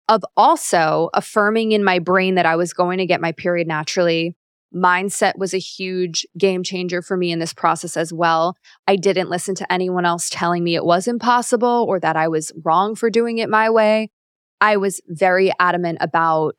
of 0.08 0.22
also 0.36 1.10
affirming 1.14 1.72
in 1.72 1.82
my 1.82 1.98
brain 1.98 2.36
that 2.36 2.46
I 2.46 2.56
was 2.56 2.72
going 2.72 2.98
to 2.98 3.06
get 3.06 3.20
my 3.20 3.32
period 3.32 3.66
naturally, 3.66 4.36
mindset 4.74 5.38
was 5.38 5.54
a 5.54 5.58
huge 5.58 6.26
game 6.36 6.62
changer 6.62 7.00
for 7.00 7.16
me 7.16 7.30
in 7.32 7.38
this 7.38 7.52
process 7.52 7.96
as 7.96 8.12
well. 8.12 8.56
I 8.86 8.96
didn't 8.96 9.30
listen 9.30 9.54
to 9.56 9.72
anyone 9.72 10.04
else 10.04 10.28
telling 10.28 10.64
me 10.64 10.74
it 10.74 10.84
was 10.84 11.06
impossible 11.06 11.86
or 11.88 12.00
that 12.00 12.16
I 12.16 12.28
was 12.28 12.52
wrong 12.64 12.94
for 12.94 13.10
doing 13.10 13.38
it 13.38 13.48
my 13.48 13.70
way. 13.70 14.10
I 14.60 14.76
was 14.76 15.00
very 15.08 15.52
adamant 15.58 15.98
about 16.00 16.58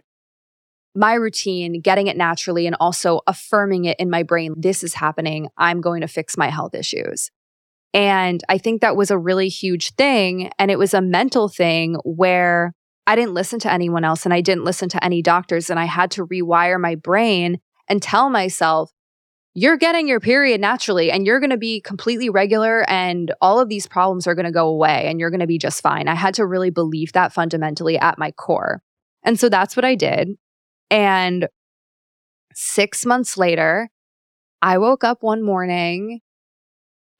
my 0.96 1.14
routine, 1.14 1.82
getting 1.82 2.08
it 2.08 2.16
naturally, 2.16 2.66
and 2.66 2.76
also 2.80 3.20
affirming 3.28 3.86
it 3.86 4.00
in 4.00 4.10
my 4.10 4.24
brain. 4.24 4.54
This 4.58 4.84
is 4.84 4.94
happening. 4.94 5.50
I'm 5.58 5.82
going 5.82 6.02
to 6.02 6.08
fix 6.08 6.38
my 6.38 6.50
health 6.50 6.74
issues. 6.74 7.32
And 7.94 8.42
I 8.50 8.58
think 8.58 8.82
that 8.82 8.96
was 8.96 9.12
a 9.12 9.18
really 9.18 9.50
huge 9.50 9.94
thing. 9.96 10.52
And 10.58 10.72
it 10.72 10.80
was 10.80 10.94
a 10.94 11.02
mental 11.02 11.48
thing 11.48 11.96
where 12.04 12.74
I 13.08 13.16
didn't 13.16 13.34
listen 13.34 13.60
to 13.60 13.72
anyone 13.72 14.04
else 14.04 14.26
and 14.26 14.34
I 14.34 14.42
didn't 14.42 14.64
listen 14.64 14.90
to 14.90 15.04
any 15.04 15.22
doctors. 15.22 15.70
And 15.70 15.80
I 15.80 15.86
had 15.86 16.12
to 16.12 16.26
rewire 16.26 16.80
my 16.80 16.96
brain 16.96 17.60
and 17.88 18.02
tell 18.02 18.30
myself, 18.30 18.92
you're 19.54 19.78
getting 19.78 20.08
your 20.08 20.20
period 20.20 20.60
naturally 20.60 21.10
and 21.10 21.26
you're 21.26 21.40
going 21.40 21.50
to 21.50 21.58
be 21.58 21.80
completely 21.80 22.30
regular 22.30 22.88
and 22.90 23.34
all 23.40 23.60
of 23.60 23.70
these 23.70 23.88
problems 23.88 24.28
are 24.28 24.36
going 24.36 24.46
to 24.46 24.52
go 24.52 24.68
away 24.68 25.08
and 25.08 25.20
you're 25.20 25.30
going 25.30 25.40
to 25.40 25.48
be 25.48 25.58
just 25.58 25.82
fine. 25.82 26.10
I 26.10 26.16
had 26.16 26.34
to 26.36 26.46
really 26.46 26.70
believe 26.70 27.14
that 27.14 27.32
fundamentally 27.32 27.98
at 27.98 28.18
my 28.18 28.32
core. 28.32 28.82
And 29.24 29.40
so 29.40 29.48
that's 29.48 29.78
what 29.78 29.86
I 29.86 29.96
did. 29.96 30.32
And 30.92 31.48
six 32.54 33.06
months 33.06 33.38
later, 33.38 33.90
I 34.62 34.78
woke 34.78 35.06
up 35.06 35.24
one 35.24 35.42
morning 35.42 36.20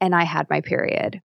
and 0.02 0.14
I 0.14 0.26
had 0.26 0.50
my 0.50 0.60
period. 0.60 1.22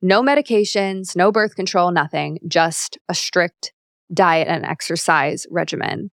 No 0.00 0.22
medications, 0.22 1.14
no 1.14 1.30
birth 1.30 1.54
control, 1.54 1.92
nothing, 1.92 2.38
just 2.48 2.98
a 3.08 3.14
strict 3.14 3.72
diet 4.12 4.48
and 4.48 4.64
exercise 4.64 5.46
regimen. 5.50 6.10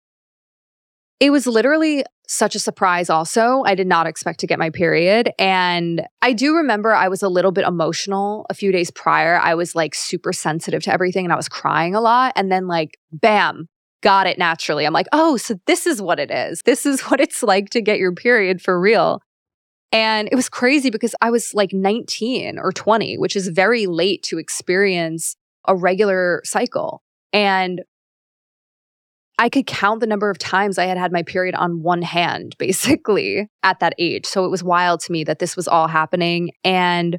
It 1.19 1.31
was 1.31 1.47
literally 1.47 2.05
such 2.33 2.55
a 2.55 2.59
surprise, 2.59 3.11
also. 3.11 3.63
I 3.67 3.75
did 3.75 3.87
not 3.87 4.07
expect 4.07 4.41
to 4.41 4.47
get 4.47 4.59
my 4.59 4.71
period. 4.71 5.31
And 5.39 6.07
I 6.23 6.33
do 6.33 6.57
remember 6.57 6.95
I 6.95 7.09
was 7.09 7.23
a 7.23 7.29
little 7.29 7.53
bit 7.53 7.67
emotional 7.67 8.47
a 8.49 8.55
few 8.55 8.73
days 8.73 8.91
prior. 8.91 9.39
I 9.39 9.55
was 9.55 9.75
like 9.75 9.95
super 9.95 10.33
sensitive 10.33 10.83
to 10.85 10.93
everything 10.93 11.27
and 11.27 11.33
I 11.33 11.37
was 11.37 11.49
crying 11.49 11.95
a 11.95 12.01
lot. 12.01 12.33
And 12.35 12.51
then, 12.51 12.67
like, 12.67 12.99
bam, 13.13 13.69
got 14.03 14.27
it 14.27 14.39
naturally. 14.39 14.87
I'm 14.87 14.95
like, 14.95 15.09
oh, 15.13 15.37
so 15.37 15.57
this 15.67 15.87
is 15.87 16.01
what 16.01 16.19
it 16.19 16.31
is. 16.31 16.63
This 16.65 16.87
is 16.87 17.03
what 17.11 17.21
it's 17.21 17.43
like 17.43 17.69
to 17.71 17.83
get 17.83 17.99
your 17.99 18.15
period 18.15 18.63
for 18.63 18.81
real. 18.81 19.21
And 19.93 20.29
it 20.33 20.35
was 20.35 20.49
crazy 20.49 20.89
because 20.89 21.15
I 21.21 21.31
was 21.31 21.53
like 21.53 21.75
19 21.75 22.59
or 22.59 22.73
20, 22.73 23.19
which 23.19 23.37
is 23.37 23.49
very 23.49 23.87
late 23.87 24.23
to 24.25 24.39
experience 24.39 25.37
a 25.69 25.77
regular 25.77 26.41
cycle. 26.45 27.03
And 27.35 27.83
I 29.43 29.49
could 29.49 29.67
count 29.67 29.99
the 29.99 30.07
number 30.07 30.31
of 30.31 30.39
times 30.39 30.79
I 30.79 30.85
had 30.85 30.97
had 30.97 31.11
my 31.11 31.25
period 31.25 31.57
on 31.57 31.83
one 31.83 32.03
hand, 32.03 32.55
basically, 32.61 33.49
at 33.65 33.81
that 33.81 33.93
age. 33.99 34.25
So 34.25 34.45
it 34.45 34.51
was 34.51 34.63
wild 34.63 35.01
to 35.01 35.13
me 35.13 35.25
that 35.25 35.41
this 35.41 35.57
was 35.57 35.67
all 35.67 35.89
happening. 35.89 36.53
And 36.63 37.19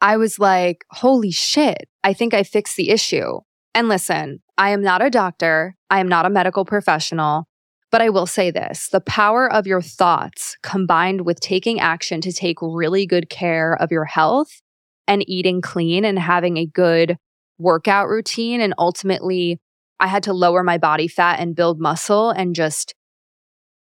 I 0.00 0.16
was 0.16 0.38
like, 0.38 0.86
holy 0.90 1.30
shit, 1.30 1.90
I 2.02 2.14
think 2.14 2.32
I 2.32 2.42
fixed 2.42 2.76
the 2.76 2.88
issue. 2.88 3.40
And 3.74 3.86
listen, 3.86 4.40
I 4.56 4.70
am 4.70 4.82
not 4.82 5.04
a 5.04 5.10
doctor, 5.10 5.76
I 5.90 6.00
am 6.00 6.08
not 6.08 6.24
a 6.24 6.30
medical 6.30 6.64
professional. 6.64 7.46
But 7.90 8.00
I 8.00 8.08
will 8.08 8.26
say 8.26 8.50
this 8.50 8.88
the 8.88 9.02
power 9.02 9.52
of 9.52 9.66
your 9.66 9.82
thoughts 9.82 10.56
combined 10.62 11.26
with 11.26 11.38
taking 11.38 11.80
action 11.80 12.22
to 12.22 12.32
take 12.32 12.56
really 12.62 13.04
good 13.04 13.28
care 13.28 13.74
of 13.74 13.92
your 13.92 14.06
health 14.06 14.62
and 15.06 15.22
eating 15.28 15.60
clean 15.60 16.06
and 16.06 16.18
having 16.18 16.56
a 16.56 16.64
good 16.64 17.18
workout 17.58 18.08
routine. 18.08 18.62
And 18.62 18.72
ultimately, 18.78 19.60
I 20.02 20.08
had 20.08 20.24
to 20.24 20.32
lower 20.32 20.64
my 20.64 20.78
body 20.78 21.06
fat 21.06 21.38
and 21.38 21.54
build 21.54 21.80
muscle 21.80 22.30
and 22.30 22.56
just 22.56 22.94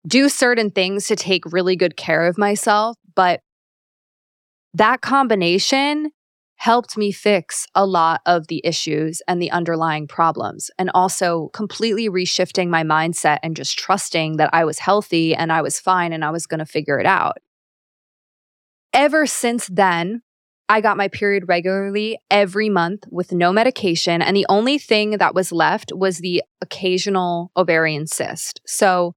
do 0.07 0.28
certain 0.28 0.71
things 0.71 1.07
to 1.07 1.16
take 1.16 1.50
really 1.50 1.75
good 1.75 1.97
care 1.97 2.26
of 2.26 2.37
myself. 2.37 2.99
But 3.14 3.40
that 4.75 5.00
combination 5.00 6.11
helped 6.57 6.99
me 6.99 7.12
fix 7.12 7.66
a 7.75 7.87
lot 7.87 8.21
of 8.26 8.47
the 8.49 8.61
issues 8.62 9.23
and 9.26 9.40
the 9.40 9.50
underlying 9.50 10.07
problems, 10.07 10.71
and 10.78 10.90
also 10.95 11.49
completely 11.54 12.11
reshifting 12.11 12.69
my 12.69 12.85
mindset 12.85 13.38
and 13.42 13.57
just 13.57 13.78
trusting 13.78 14.37
that 14.37 14.50
I 14.52 14.66
was 14.66 14.78
healthy 14.78 15.35
and 15.35 15.50
I 15.50 15.62
was 15.62 15.81
fine 15.81 16.12
and 16.12 16.25
I 16.25 16.31
was 16.31 16.47
going 16.47 16.61
to 16.61 16.66
figure 16.66 17.00
it 17.00 17.07
out. 17.07 17.38
Ever 18.92 19.26
since 19.26 19.66
then, 19.66 20.21
I 20.69 20.81
got 20.81 20.97
my 20.97 21.09
period 21.09 21.45
regularly 21.49 22.19
every 22.31 22.69
month 22.69 23.04
with 23.11 23.33
no 23.33 23.52
medication. 23.52 24.23
And 24.23 24.37
the 24.37 24.47
only 24.49 24.78
thing 24.78 25.19
that 25.19 25.35
was 25.35 25.52
left 25.52 25.92
was 25.95 26.19
the 26.19 26.42
occasional 26.61 27.50
ovarian 27.57 28.07
cyst. 28.07 28.61
So 28.66 29.14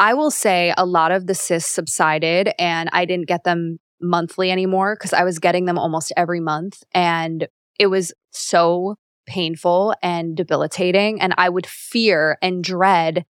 I 0.00 0.14
will 0.14 0.30
say 0.30 0.72
a 0.76 0.86
lot 0.86 1.12
of 1.12 1.26
the 1.26 1.34
cysts 1.34 1.70
subsided 1.70 2.50
and 2.58 2.88
I 2.92 3.04
didn't 3.04 3.28
get 3.28 3.44
them 3.44 3.78
monthly 4.00 4.50
anymore 4.50 4.96
because 4.96 5.12
I 5.12 5.24
was 5.24 5.38
getting 5.38 5.66
them 5.66 5.78
almost 5.78 6.12
every 6.16 6.40
month. 6.40 6.82
And 6.92 7.48
it 7.78 7.88
was 7.88 8.12
so 8.30 8.96
painful 9.26 9.94
and 10.02 10.36
debilitating. 10.36 11.20
And 11.20 11.34
I 11.36 11.48
would 11.48 11.66
fear 11.66 12.38
and 12.42 12.62
dread 12.62 13.24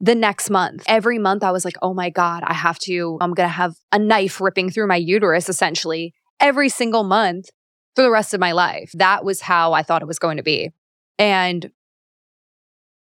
the 0.00 0.14
next 0.14 0.50
month. 0.50 0.84
Every 0.86 1.18
month, 1.18 1.42
I 1.42 1.52
was 1.52 1.64
like, 1.64 1.76
oh 1.80 1.94
my 1.94 2.10
God, 2.10 2.42
I 2.46 2.52
have 2.52 2.78
to, 2.80 3.18
I'm 3.20 3.32
going 3.32 3.48
to 3.48 3.52
have 3.52 3.76
a 3.92 3.98
knife 3.98 4.40
ripping 4.40 4.70
through 4.70 4.88
my 4.88 4.96
uterus 4.96 5.48
essentially 5.48 6.14
every 6.40 6.68
single 6.68 7.04
month 7.04 7.50
for 7.94 8.02
the 8.02 8.10
rest 8.10 8.34
of 8.34 8.40
my 8.40 8.52
life. 8.52 8.90
That 8.94 9.24
was 9.24 9.40
how 9.40 9.72
I 9.72 9.82
thought 9.82 10.02
it 10.02 10.08
was 10.08 10.18
going 10.18 10.36
to 10.36 10.42
be. 10.42 10.70
And 11.18 11.70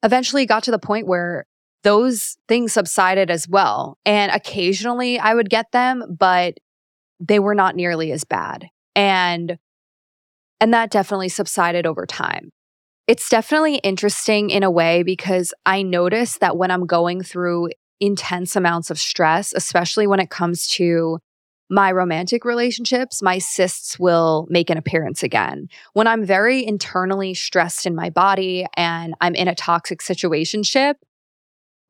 eventually 0.03 0.47
got 0.47 0.63
to 0.65 0.71
the 0.71 0.79
point 0.79 1.07
where 1.07 1.47
those 1.83 2.37
things 2.49 2.73
subsided 2.73 3.31
as 3.31 3.49
well. 3.49 3.99
And 4.05 4.33
occasionally 4.33 5.19
I 5.19 5.35
would 5.35 5.51
get 5.51 5.73
them, 5.73 6.17
but 6.19 6.59
they 7.21 7.39
were 7.39 7.55
not 7.55 7.77
nearly 7.77 8.13
as 8.13 8.25
bad. 8.25 8.69
And 8.95 9.59
and 10.61 10.75
that 10.75 10.91
definitely 10.91 11.29
subsided 11.29 11.87
over 11.87 12.05
time. 12.05 12.51
It's 13.07 13.29
definitely 13.29 13.77
interesting 13.77 14.51
in 14.51 14.65
a 14.65 14.71
way 14.71 15.03
because 15.05 15.55
I 15.65 15.83
notice 15.83 16.39
that 16.39 16.57
when 16.57 16.71
I'm 16.71 16.85
going 16.85 17.23
through 17.23 17.71
intense 18.01 18.57
amounts 18.57 18.91
of 18.91 18.99
stress, 18.99 19.53
especially 19.53 20.07
when 20.07 20.21
it 20.21 20.31
comes 20.31 20.67
to 20.69 21.21
my 21.71 21.93
romantic 21.93 22.45
relationships, 22.45 23.23
my 23.23 23.39
cysts 23.39 23.99
will 23.99 24.47
make 24.49 24.71
an 24.71 24.79
appearance 24.79 25.23
again. 25.23 25.69
When 25.93 26.07
I'm 26.07 26.25
very 26.25 26.67
internally 26.67 27.35
stressed 27.35 27.87
in 27.87 27.95
my 27.95 28.11
body 28.11 28.67
and 28.77 29.15
I'm 29.21 29.35
in 29.35 29.49
a 29.49 29.55
toxic 29.55 30.01
situationship, 30.01 30.95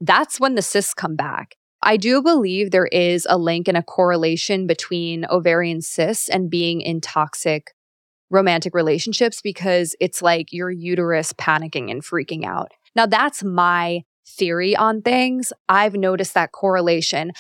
that's 0.01 0.41
when 0.41 0.55
the 0.55 0.63
cysts 0.63 0.95
come 0.95 1.17
back. 1.17 1.57
I 1.83 1.97
do 1.97 2.23
believe 2.23 2.71
there 2.71 2.87
is 2.87 3.27
a 3.31 3.39
link 3.39 3.69
and 3.69 3.77
a 3.77 3.83
correlation 3.83 4.67
between 4.67 5.25
ovarian 5.31 5.81
cysts 5.81 6.29
and 6.29 6.51
being 6.51 6.81
in 6.81 7.01
toxic 7.01 7.73
romantic 8.31 8.75
relationships 8.75 9.41
because 9.41 9.95
it's 10.01 10.21
like 10.21 10.53
your 10.53 10.71
uterus 10.71 11.33
panicking 11.33 11.91
and 11.91 12.03
freaking 12.03 12.45
out. 12.45 12.73
Now, 12.97 13.07
that's 13.07 13.45
my 13.45 14.03
theory 14.27 14.77
on 14.77 15.03
things. 15.03 15.53
I've 15.69 15.95
noticed 15.95 16.35
that 16.35 16.53
correlation. 16.53 17.33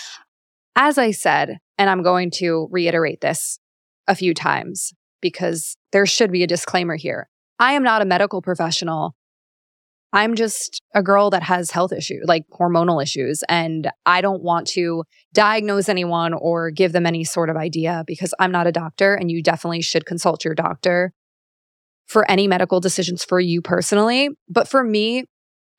As 0.80 0.96
I 0.96 1.10
said, 1.10 1.58
and 1.76 1.90
I'm 1.90 2.04
going 2.04 2.30
to 2.36 2.68
reiterate 2.70 3.20
this 3.20 3.58
a 4.06 4.14
few 4.14 4.32
times 4.32 4.92
because 5.20 5.76
there 5.90 6.06
should 6.06 6.30
be 6.30 6.44
a 6.44 6.46
disclaimer 6.46 6.94
here. 6.94 7.28
I 7.58 7.72
am 7.72 7.82
not 7.82 8.00
a 8.00 8.04
medical 8.04 8.40
professional. 8.40 9.16
I'm 10.12 10.36
just 10.36 10.80
a 10.94 11.02
girl 11.02 11.30
that 11.30 11.42
has 11.42 11.72
health 11.72 11.92
issues, 11.92 12.22
like 12.28 12.44
hormonal 12.52 13.02
issues, 13.02 13.42
and 13.48 13.90
I 14.06 14.20
don't 14.20 14.44
want 14.44 14.68
to 14.68 15.02
diagnose 15.34 15.88
anyone 15.88 16.32
or 16.32 16.70
give 16.70 16.92
them 16.92 17.06
any 17.06 17.24
sort 17.24 17.50
of 17.50 17.56
idea 17.56 18.04
because 18.06 18.32
I'm 18.38 18.52
not 18.52 18.68
a 18.68 18.72
doctor 18.72 19.16
and 19.16 19.32
you 19.32 19.42
definitely 19.42 19.82
should 19.82 20.06
consult 20.06 20.44
your 20.44 20.54
doctor 20.54 21.12
for 22.06 22.24
any 22.30 22.46
medical 22.46 22.78
decisions 22.78 23.24
for 23.24 23.40
you 23.40 23.62
personally. 23.62 24.30
But 24.48 24.68
for 24.68 24.84
me, 24.84 25.24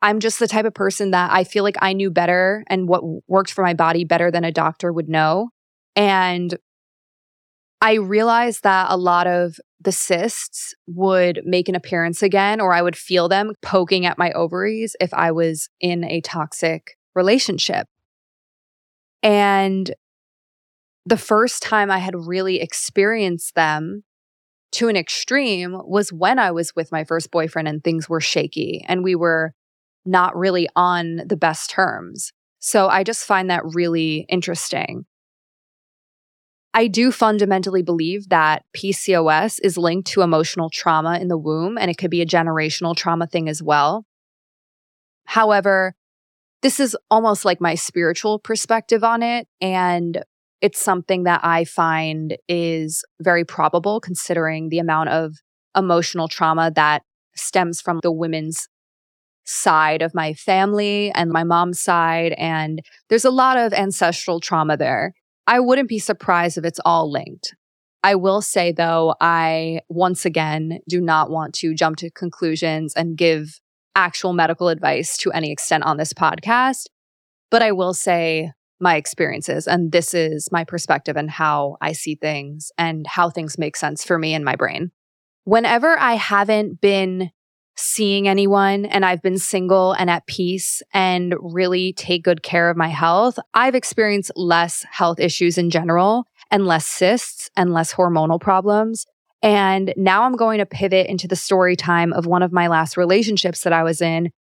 I'm 0.01 0.19
just 0.19 0.39
the 0.39 0.47
type 0.47 0.65
of 0.65 0.73
person 0.73 1.11
that 1.11 1.31
I 1.31 1.43
feel 1.43 1.63
like 1.63 1.75
I 1.81 1.93
knew 1.93 2.09
better 2.09 2.63
and 2.67 2.87
what 2.87 3.03
worked 3.27 3.51
for 3.51 3.63
my 3.63 3.73
body 3.73 4.05
better 4.05 4.31
than 4.31 4.43
a 4.43 4.51
doctor 4.51 4.93
would 4.93 5.09
know. 5.09 5.49
And 5.95 6.57
I 7.81 7.95
realized 7.95 8.63
that 8.63 8.87
a 8.89 8.97
lot 8.97 9.27
of 9.27 9.57
the 9.81 9.91
cysts 9.91 10.73
would 10.87 11.41
make 11.45 11.69
an 11.69 11.75
appearance 11.75 12.21
again, 12.21 12.59
or 12.59 12.73
I 12.73 12.81
would 12.81 12.97
feel 12.97 13.29
them 13.29 13.53
poking 13.61 14.05
at 14.05 14.17
my 14.17 14.31
ovaries 14.31 14.95
if 14.99 15.13
I 15.13 15.31
was 15.31 15.69
in 15.79 16.03
a 16.03 16.21
toxic 16.21 16.97
relationship. 17.15 17.87
And 19.23 19.93
the 21.05 21.17
first 21.17 21.63
time 21.63 21.89
I 21.89 21.99
had 21.99 22.15
really 22.15 22.59
experienced 22.61 23.55
them 23.55 24.03
to 24.73 24.87
an 24.87 24.95
extreme 24.95 25.81
was 25.85 26.13
when 26.13 26.37
I 26.37 26.51
was 26.51 26.75
with 26.75 26.91
my 26.91 27.03
first 27.03 27.31
boyfriend 27.31 27.67
and 27.67 27.83
things 27.83 28.07
were 28.07 28.21
shaky 28.21 28.85
and 28.87 29.03
we 29.03 29.15
were 29.15 29.53
not 30.09 30.35
really 30.35 30.67
on 30.75 31.21
the 31.25 31.37
best 31.37 31.69
terms. 31.69 32.31
So 32.59 32.87
I 32.87 33.03
just 33.03 33.25
find 33.25 33.49
that 33.49 33.63
really 33.63 34.25
interesting. 34.29 35.05
I 36.73 36.87
do 36.87 37.11
fundamentally 37.11 37.81
believe 37.81 38.29
that 38.29 38.63
PCOS 38.75 39.59
is 39.63 39.77
linked 39.77 40.07
to 40.11 40.21
emotional 40.21 40.69
trauma 40.69 41.17
in 41.19 41.27
the 41.27 41.37
womb, 41.37 41.77
and 41.77 41.89
it 41.89 41.97
could 41.97 42.11
be 42.11 42.21
a 42.21 42.27
generational 42.27 42.95
trauma 42.95 43.27
thing 43.27 43.49
as 43.49 43.63
well. 43.63 44.05
However, 45.25 45.95
this 46.61 46.79
is 46.79 46.95
almost 47.09 47.45
like 47.45 47.61
my 47.61 47.75
spiritual 47.75 48.39
perspective 48.39 49.03
on 49.03 49.23
it. 49.23 49.47
And 49.61 50.23
it's 50.61 50.81
something 50.81 51.23
that 51.23 51.41
I 51.43 51.63
find 51.63 52.37
is 52.47 53.03
very 53.21 53.45
probable 53.45 53.99
considering 54.01 54.69
the 54.69 54.79
amount 54.79 55.09
of 55.09 55.35
emotional 55.75 56.27
trauma 56.27 56.71
that 56.75 57.03
stems 57.35 57.79
from 57.79 57.99
the 58.03 58.11
women's 58.11 58.67
side 59.49 60.03
of 60.03 60.13
my 60.13 60.33
family 60.33 61.11
and 61.15 61.31
my 61.31 61.43
mom's 61.43 61.79
side. 61.79 62.33
And 62.37 62.81
there's 63.09 63.25
a 63.25 63.31
lot 63.31 63.57
of 63.57 63.73
ancestral 63.73 64.39
trauma 64.39 64.77
there. 64.77 65.13
I 65.47 65.59
wouldn't 65.59 65.89
be 65.89 65.97
surprised 65.97 66.57
if 66.57 66.65
it's 66.65 66.79
all 66.85 67.11
linked. 67.11 67.55
I 68.03 68.15
will 68.15 68.41
say, 68.41 68.71
though, 68.71 69.15
I 69.19 69.81
once 69.89 70.23
again 70.23 70.79
do 70.87 71.01
not 71.01 71.31
want 71.31 71.55
to 71.55 71.73
jump 71.73 71.97
to 71.97 72.11
conclusions 72.11 72.93
and 72.93 73.17
give 73.17 73.59
actual 73.95 74.33
medical 74.33 74.69
advice 74.69 75.17
to 75.17 75.31
any 75.31 75.51
extent 75.51 75.83
on 75.83 75.97
this 75.97 76.13
podcast. 76.13 76.85
But 77.49 77.63
I 77.63 77.71
will 77.71 77.95
say 77.95 78.51
my 78.79 78.95
experiences, 78.95 79.67
and 79.67 79.91
this 79.91 80.13
is 80.13 80.49
my 80.51 80.63
perspective 80.63 81.17
and 81.17 81.29
how 81.29 81.75
I 81.81 81.91
see 81.91 82.15
things 82.15 82.71
and 82.77 83.05
how 83.07 83.29
things 83.29 83.57
make 83.57 83.75
sense 83.75 84.05
for 84.05 84.17
me 84.17 84.33
in 84.35 84.43
my 84.43 84.55
brain. 84.55 84.91
Whenever 85.43 85.97
I 85.97 86.13
haven't 86.13 86.79
been 86.79 87.31
seeing 87.75 88.27
anyone 88.27 88.85
and 88.85 89.05
I've 89.05 89.21
been 89.21 89.37
single 89.37 89.93
and 89.93 90.09
at 90.09 90.27
peace 90.27 90.81
and 90.93 91.33
really 91.39 91.93
take 91.93 92.23
good 92.23 92.43
care 92.43 92.69
of 92.69 92.77
my 92.77 92.89
health, 92.89 93.39
I've 93.53 93.75
experienced 93.75 94.31
less 94.35 94.85
health 94.91 95.19
issues 95.19 95.57
in 95.57 95.69
general 95.69 96.25
and 96.51 96.65
less 96.65 96.85
cysts 96.85 97.49
and 97.55 97.73
less 97.73 97.93
hormonal 97.93 98.39
problems. 98.39 99.05
And 99.41 99.93
now 99.95 100.23
I'm 100.23 100.35
going 100.35 100.59
to 100.59 100.65
pivot 100.65 101.07
into 101.07 101.27
the 101.27 101.35
story 101.35 101.75
time 101.75 102.11
of 102.11 102.25
one 102.25 102.43
of 102.43 102.51
my 102.51 102.67
last 102.67 102.97
relationships 102.97 103.63
that 103.63 103.73
I 103.73 103.83
was 103.83 104.01
in 104.01 104.31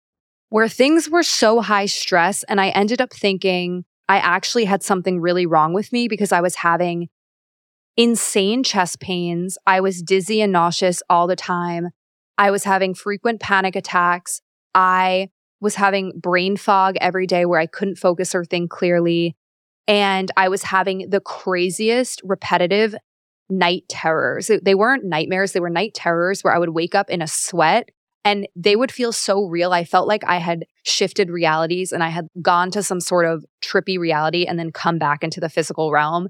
where 0.51 0.69
things 0.69 1.09
were 1.09 1.23
so 1.23 1.61
high 1.61 1.87
stress. 1.87 2.43
And 2.45 2.61
I 2.61 2.71
ended 2.71 3.01
up 3.01 3.13
thinking 3.13 3.85
I 4.09 4.19
actually 4.19 4.65
had 4.65 4.83
something 4.83 5.21
really 5.21 5.47
wrong 5.47 5.75
with 5.75 5.93
me 5.93 6.09
because 6.09 6.33
I 6.33 6.41
was 6.41 6.57
having 6.57 7.09
insane 7.97 8.63
chest 8.63 9.01
pains. 9.01 9.59
I 9.67 9.81
was 9.81 10.03
dizzy 10.03 10.41
and 10.41 10.53
nauseous 10.53 11.03
all 11.11 11.27
the 11.27 11.37
time. 11.37 11.91
I 12.39 12.53
was 12.53 12.65
having 12.65 12.95
frequent 12.95 13.41
panic 13.41 13.77
attacks. 13.77 14.41
I 14.75 15.29
was 15.61 15.75
having 15.75 16.13
brain 16.19 16.57
fog 16.57 16.97
every 17.01 17.27
day 17.27 17.45
where 17.45 17.59
I 17.59 17.67
couldn't 17.67 17.97
focus 17.97 18.35
or 18.35 18.45
think 18.45 18.71
clearly. 18.71 19.37
And 19.89 20.31
I 20.37 20.49
was 20.49 20.63
having 20.63 21.11
the 21.11 21.21
craziest 21.21 22.23
repetitive 22.25 22.95
night 23.51 23.85
terrors. 23.89 24.51
They 24.63 24.75
weren't 24.75 25.05
nightmares, 25.05 25.53
they 25.53 25.61
were 25.61 25.71
night 25.71 25.95
terrors 25.95 26.43
where 26.43 26.55
I 26.55 26.59
would 26.59 26.71
wake 26.71 26.95
up 26.95 27.11
in 27.11 27.23
a 27.23 27.27
sweat 27.27 27.91
and 28.25 28.47
they 28.55 28.77
would 28.77 28.93
feel 28.93 29.11
so 29.11 29.47
real. 29.47 29.73
I 29.73 29.85
felt 29.85 30.07
like 30.07 30.23
I 30.25 30.37
had 30.37 30.67
shifted 30.85 31.31
realities 31.31 31.93
and 31.93 32.05
I 32.05 32.11
had 32.11 32.29
gone 32.43 32.71
to 32.73 32.83
some 32.83 33.01
sort 33.01 33.25
of 33.25 33.45
trippy 33.65 33.99
reality 33.99 34.45
and 34.45 34.59
then 34.59 34.71
come 34.71 34.99
back 34.99 35.25
into 35.25 35.41
the 35.41 35.49
physical 35.49 35.91
realm. 35.91 36.29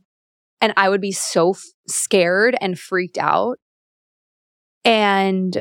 And 0.60 0.72
I 0.76 0.88
would 0.88 1.00
be 1.00 1.12
so 1.12 1.50
f- 1.50 1.62
scared 1.88 2.56
and 2.60 2.78
freaked 2.78 3.18
out. 3.18 3.58
And 4.84 5.60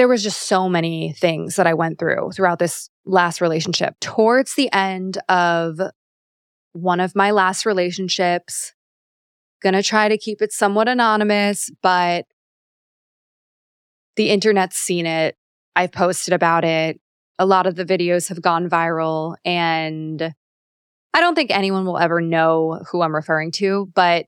there 0.00 0.08
was 0.08 0.22
just 0.22 0.48
so 0.48 0.66
many 0.66 1.12
things 1.12 1.56
that 1.56 1.66
I 1.66 1.74
went 1.74 1.98
through 1.98 2.30
throughout 2.34 2.58
this 2.58 2.88
last 3.04 3.42
relationship. 3.42 3.96
Towards 4.00 4.54
the 4.54 4.72
end 4.72 5.18
of 5.28 5.78
one 6.72 7.00
of 7.00 7.14
my 7.14 7.32
last 7.32 7.66
relationships, 7.66 8.72
gonna 9.62 9.82
try 9.82 10.08
to 10.08 10.16
keep 10.16 10.40
it 10.40 10.54
somewhat 10.54 10.88
anonymous, 10.88 11.68
but 11.82 12.24
the 14.16 14.30
internet's 14.30 14.78
seen 14.78 15.04
it. 15.04 15.36
I've 15.76 15.92
posted 15.92 16.32
about 16.32 16.64
it. 16.64 16.98
A 17.38 17.44
lot 17.44 17.66
of 17.66 17.74
the 17.74 17.84
videos 17.84 18.30
have 18.30 18.40
gone 18.40 18.70
viral 18.70 19.36
and 19.44 20.32
I 21.12 21.20
don't 21.20 21.34
think 21.34 21.50
anyone 21.50 21.84
will 21.84 21.98
ever 21.98 22.22
know 22.22 22.82
who 22.90 23.02
I'm 23.02 23.14
referring 23.14 23.50
to, 23.56 23.90
but 23.94 24.24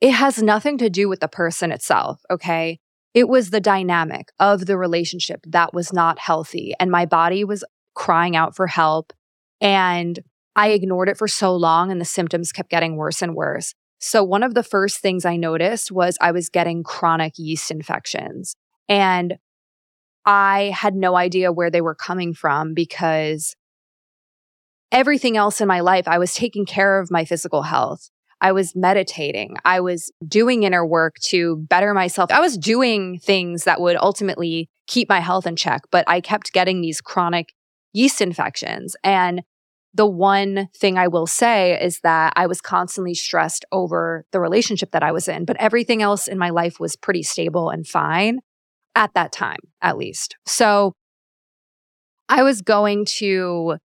it 0.00 0.12
has 0.12 0.40
nothing 0.40 0.78
to 0.78 0.88
do 0.88 1.08
with 1.08 1.18
the 1.18 1.26
person 1.26 1.72
itself. 1.72 2.20
Okay. 2.30 2.78
It 3.12 3.28
was 3.28 3.50
the 3.50 3.60
dynamic 3.60 4.30
of 4.38 4.66
the 4.66 4.78
relationship 4.78 5.40
that 5.48 5.74
was 5.74 5.92
not 5.92 6.18
healthy. 6.18 6.74
And 6.78 6.90
my 6.90 7.06
body 7.06 7.44
was 7.44 7.64
crying 7.94 8.36
out 8.36 8.54
for 8.54 8.66
help. 8.66 9.12
And 9.60 10.20
I 10.56 10.68
ignored 10.68 11.08
it 11.08 11.16
for 11.16 11.28
so 11.28 11.54
long, 11.54 11.90
and 11.90 12.00
the 12.00 12.04
symptoms 12.04 12.52
kept 12.52 12.70
getting 12.70 12.96
worse 12.96 13.22
and 13.22 13.34
worse. 13.34 13.74
So, 13.98 14.24
one 14.24 14.42
of 14.42 14.54
the 14.54 14.62
first 14.62 14.98
things 14.98 15.24
I 15.24 15.36
noticed 15.36 15.92
was 15.92 16.16
I 16.20 16.32
was 16.32 16.48
getting 16.48 16.82
chronic 16.82 17.34
yeast 17.36 17.70
infections. 17.70 18.56
And 18.88 19.36
I 20.24 20.72
had 20.74 20.94
no 20.94 21.16
idea 21.16 21.52
where 21.52 21.70
they 21.70 21.80
were 21.80 21.94
coming 21.94 22.34
from 22.34 22.74
because 22.74 23.54
everything 24.92 25.36
else 25.36 25.60
in 25.60 25.68
my 25.68 25.80
life, 25.80 26.08
I 26.08 26.18
was 26.18 26.34
taking 26.34 26.66
care 26.66 26.98
of 26.98 27.10
my 27.10 27.24
physical 27.24 27.62
health. 27.62 28.10
I 28.40 28.52
was 28.52 28.74
meditating. 28.74 29.56
I 29.64 29.80
was 29.80 30.10
doing 30.26 30.62
inner 30.62 30.84
work 30.84 31.16
to 31.26 31.56
better 31.68 31.92
myself. 31.94 32.30
I 32.30 32.40
was 32.40 32.56
doing 32.56 33.18
things 33.18 33.64
that 33.64 33.80
would 33.80 33.96
ultimately 33.96 34.68
keep 34.86 35.08
my 35.08 35.20
health 35.20 35.46
in 35.46 35.56
check, 35.56 35.82
but 35.90 36.04
I 36.08 36.20
kept 36.20 36.52
getting 36.52 36.80
these 36.80 37.00
chronic 37.00 37.52
yeast 37.92 38.20
infections. 38.20 38.96
And 39.04 39.42
the 39.92 40.06
one 40.06 40.68
thing 40.76 40.96
I 40.96 41.08
will 41.08 41.26
say 41.26 41.80
is 41.82 42.00
that 42.02 42.32
I 42.36 42.46
was 42.46 42.60
constantly 42.60 43.14
stressed 43.14 43.64
over 43.72 44.24
the 44.32 44.40
relationship 44.40 44.92
that 44.92 45.02
I 45.02 45.12
was 45.12 45.28
in, 45.28 45.44
but 45.44 45.56
everything 45.58 46.00
else 46.00 46.28
in 46.28 46.38
my 46.38 46.50
life 46.50 46.78
was 46.78 46.96
pretty 46.96 47.22
stable 47.22 47.70
and 47.70 47.86
fine 47.86 48.40
at 48.94 49.14
that 49.14 49.32
time, 49.32 49.58
at 49.82 49.98
least. 49.98 50.36
So 50.46 50.94
I 52.28 52.42
was 52.44 52.62
going 52.62 53.04
to 53.16 53.78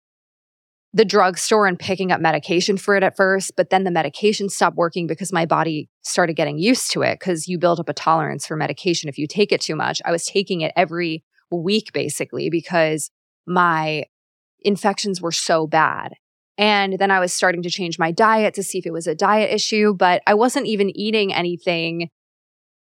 the 0.95 1.05
drugstore 1.05 1.67
and 1.67 1.77
picking 1.77 2.13
up 2.13 2.21
medication 2.21 2.77
for 2.77 2.95
it 2.95 3.03
at 3.03 3.17
first, 3.17 3.53
but 3.57 3.69
then 3.69 3.83
the 3.83 3.91
medication 3.91 4.49
stopped 4.49 4.77
working 4.77 5.09
because 5.09 5.33
my 5.33 5.45
body 5.45 5.91
started 6.03 6.35
getting 6.35 6.57
used 6.57 6.93
to 6.93 7.03
it 7.03 7.19
because 7.19 7.49
you 7.49 7.59
build 7.59 7.81
up 7.81 7.89
a 7.89 7.93
tolerance 7.93 8.47
for 8.47 8.57
medication 8.57 9.09
if 9.09 9.19
you 9.19 9.27
take 9.27 9.51
it 9.51 9.61
too 9.61 9.75
much. 9.75 10.01
I 10.05 10.13
was 10.13 10.25
taking 10.25 10.61
it 10.61 10.73
every 10.77 11.25
week 11.51 11.93
basically 11.93 12.49
because 12.49 13.11
my 13.45 14.05
infections 14.61 15.21
were 15.21 15.33
so 15.33 15.67
bad. 15.67 16.15
And 16.57 16.97
then 17.01 17.11
I 17.11 17.19
was 17.19 17.35
starting 17.35 17.63
to 17.63 17.71
change 17.71 17.99
my 17.99 18.13
diet 18.13 18.55
to 18.55 18.63
see 18.63 18.79
if 18.79 18.87
it 18.87 18.93
was 18.93 19.09
a 19.09 19.17
diet 19.17 19.53
issue, 19.53 19.95
but 19.95 20.23
I 20.29 20.35
wasn't 20.35 20.67
even 20.67 20.97
eating 20.97 21.35
anything 21.35 22.09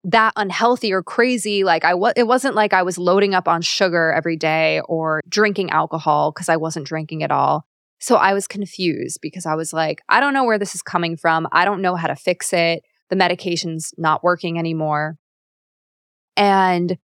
that 0.04 0.34
unhealthy 0.36 0.92
or 0.92 1.02
crazy. 1.02 1.64
Like 1.64 1.86
I 1.86 1.94
was, 1.94 2.12
it 2.16 2.26
wasn't 2.26 2.54
like 2.54 2.74
I 2.74 2.82
was 2.82 2.98
loading 2.98 3.34
up 3.34 3.48
on 3.48 3.62
sugar 3.62 4.12
every 4.12 4.36
day 4.36 4.82
or 4.86 5.22
drinking 5.26 5.70
alcohol 5.70 6.32
because 6.32 6.50
I 6.50 6.58
wasn't 6.58 6.86
drinking 6.86 7.22
at 7.22 7.32
all. 7.32 7.66
So 8.04 8.16
I 8.16 8.34
was 8.34 8.46
confused 8.46 9.20
because 9.22 9.46
I 9.46 9.54
was 9.54 9.72
like, 9.72 10.02
I 10.10 10.20
don't 10.20 10.34
know 10.34 10.44
where 10.44 10.58
this 10.58 10.74
is 10.74 10.82
coming 10.82 11.16
from. 11.16 11.48
I 11.52 11.64
don't 11.64 11.80
know 11.80 11.96
how 11.96 12.06
to 12.06 12.14
fix 12.14 12.52
it. 12.52 12.82
The 13.08 13.16
medication's 13.16 13.94
not 13.96 14.22
working 14.22 14.58
anymore. 14.58 15.16
And 16.36 16.98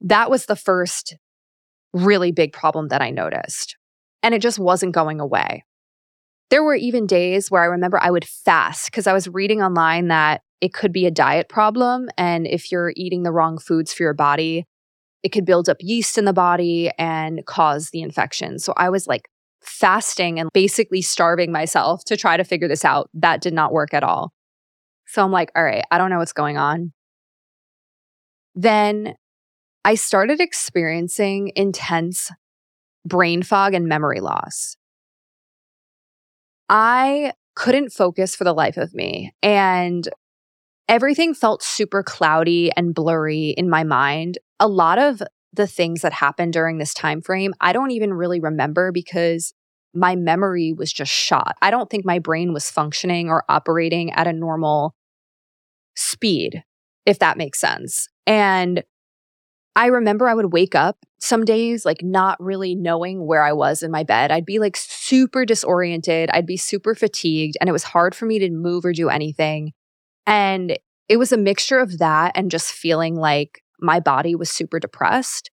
that 0.00 0.30
was 0.30 0.46
the 0.46 0.56
first 0.56 1.18
really 1.92 2.32
big 2.32 2.54
problem 2.54 2.88
that 2.88 3.02
I 3.02 3.10
noticed. 3.10 3.76
And 4.22 4.34
it 4.34 4.40
just 4.40 4.58
wasn't 4.58 4.94
going 4.94 5.20
away. 5.20 5.66
There 6.48 6.64
were 6.64 6.74
even 6.74 7.06
days 7.06 7.50
where 7.50 7.60
I 7.60 7.66
remember 7.66 8.02
I 8.02 8.10
would 8.10 8.24
fast 8.24 8.86
because 8.86 9.06
I 9.06 9.12
was 9.12 9.28
reading 9.28 9.60
online 9.60 10.08
that 10.08 10.40
it 10.62 10.72
could 10.72 10.90
be 10.90 11.04
a 11.04 11.10
diet 11.10 11.50
problem. 11.50 12.08
And 12.16 12.46
if 12.46 12.72
you're 12.72 12.94
eating 12.96 13.24
the 13.24 13.32
wrong 13.32 13.58
foods 13.58 13.92
for 13.92 14.04
your 14.04 14.14
body, 14.14 14.64
it 15.22 15.32
could 15.32 15.44
build 15.44 15.68
up 15.68 15.76
yeast 15.80 16.16
in 16.16 16.24
the 16.24 16.32
body 16.32 16.90
and 16.96 17.44
cause 17.44 17.90
the 17.90 18.00
infection. 18.00 18.58
So 18.58 18.72
I 18.74 18.88
was 18.88 19.06
like 19.06 19.28
fasting 19.62 20.38
and 20.38 20.50
basically 20.52 21.02
starving 21.02 21.52
myself 21.52 22.04
to 22.04 22.16
try 22.16 22.36
to 22.36 22.44
figure 22.44 22.68
this 22.68 22.84
out. 22.84 23.10
That 23.14 23.40
did 23.40 23.52
not 23.52 23.72
work 23.72 23.94
at 23.94 24.02
all. 24.02 24.32
So 25.06 25.24
I'm 25.24 25.32
like, 25.32 25.50
all 25.56 25.64
right, 25.64 25.84
I 25.90 25.98
don't 25.98 26.10
know 26.10 26.18
what's 26.18 26.32
going 26.32 26.58
on. 26.58 26.92
Then 28.54 29.14
I 29.84 29.94
started 29.94 30.40
experiencing 30.40 31.52
intense 31.56 32.30
brain 33.06 33.42
fog 33.42 33.74
and 33.74 33.86
memory 33.86 34.20
loss. 34.20 34.76
I 36.68 37.32
couldn't 37.54 37.90
focus 37.92 38.36
for 38.36 38.44
the 38.44 38.52
life 38.52 38.76
of 38.76 38.94
me. 38.94 39.32
And 39.42 40.08
everything 40.88 41.34
felt 41.34 41.62
super 41.62 42.02
cloudy 42.02 42.70
and 42.76 42.94
blurry 42.94 43.50
in 43.56 43.70
my 43.70 43.84
mind. 43.84 44.38
A 44.60 44.68
lot 44.68 44.98
of 44.98 45.22
the 45.58 45.66
things 45.66 46.00
that 46.00 46.14
happened 46.14 46.54
during 46.54 46.78
this 46.78 46.94
time 46.94 47.20
frame, 47.20 47.52
I 47.60 47.74
don't 47.74 47.90
even 47.90 48.14
really 48.14 48.40
remember 48.40 48.92
because 48.92 49.52
my 49.92 50.16
memory 50.16 50.72
was 50.72 50.92
just 50.92 51.12
shot. 51.12 51.56
I 51.60 51.70
don't 51.70 51.90
think 51.90 52.04
my 52.06 52.18
brain 52.18 52.52
was 52.52 52.70
functioning 52.70 53.28
or 53.28 53.44
operating 53.48 54.12
at 54.12 54.26
a 54.26 54.32
normal 54.32 54.94
speed, 55.96 56.62
if 57.04 57.18
that 57.18 57.36
makes 57.36 57.58
sense. 57.58 58.08
And 58.26 58.84
I 59.74 59.86
remember 59.86 60.28
I 60.28 60.34
would 60.34 60.52
wake 60.52 60.74
up 60.74 60.96
some 61.18 61.44
days 61.44 61.84
like 61.84 62.02
not 62.02 62.40
really 62.40 62.74
knowing 62.74 63.26
where 63.26 63.42
I 63.42 63.52
was 63.52 63.82
in 63.82 63.90
my 63.90 64.04
bed. 64.04 64.30
I'd 64.30 64.46
be 64.46 64.58
like 64.58 64.76
super 64.76 65.44
disoriented. 65.44 66.30
I'd 66.32 66.46
be 66.46 66.56
super 66.56 66.94
fatigued 66.94 67.56
and 67.60 67.68
it 67.68 67.72
was 67.72 67.84
hard 67.84 68.14
for 68.14 68.26
me 68.26 68.38
to 68.38 68.50
move 68.50 68.84
or 68.84 68.92
do 68.92 69.08
anything. 69.08 69.72
And 70.26 70.78
it 71.08 71.16
was 71.16 71.32
a 71.32 71.36
mixture 71.36 71.78
of 71.78 71.98
that 71.98 72.32
and 72.36 72.50
just 72.50 72.70
feeling 72.70 73.16
like 73.16 73.62
my 73.80 74.00
body 74.00 74.34
was 74.34 74.50
super 74.50 74.78
depressed. 74.78 75.50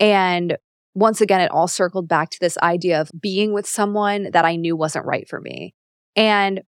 And 0.00 0.56
once 0.94 1.20
again, 1.20 1.40
it 1.40 1.50
all 1.50 1.68
circled 1.68 2.08
back 2.08 2.30
to 2.30 2.38
this 2.40 2.56
idea 2.58 3.00
of 3.00 3.10
being 3.20 3.52
with 3.52 3.66
someone 3.66 4.30
that 4.32 4.44
I 4.44 4.56
knew 4.56 4.76
wasn't 4.76 5.06
right 5.06 5.28
for 5.28 5.40
me. 5.40 5.74
And 6.14 6.62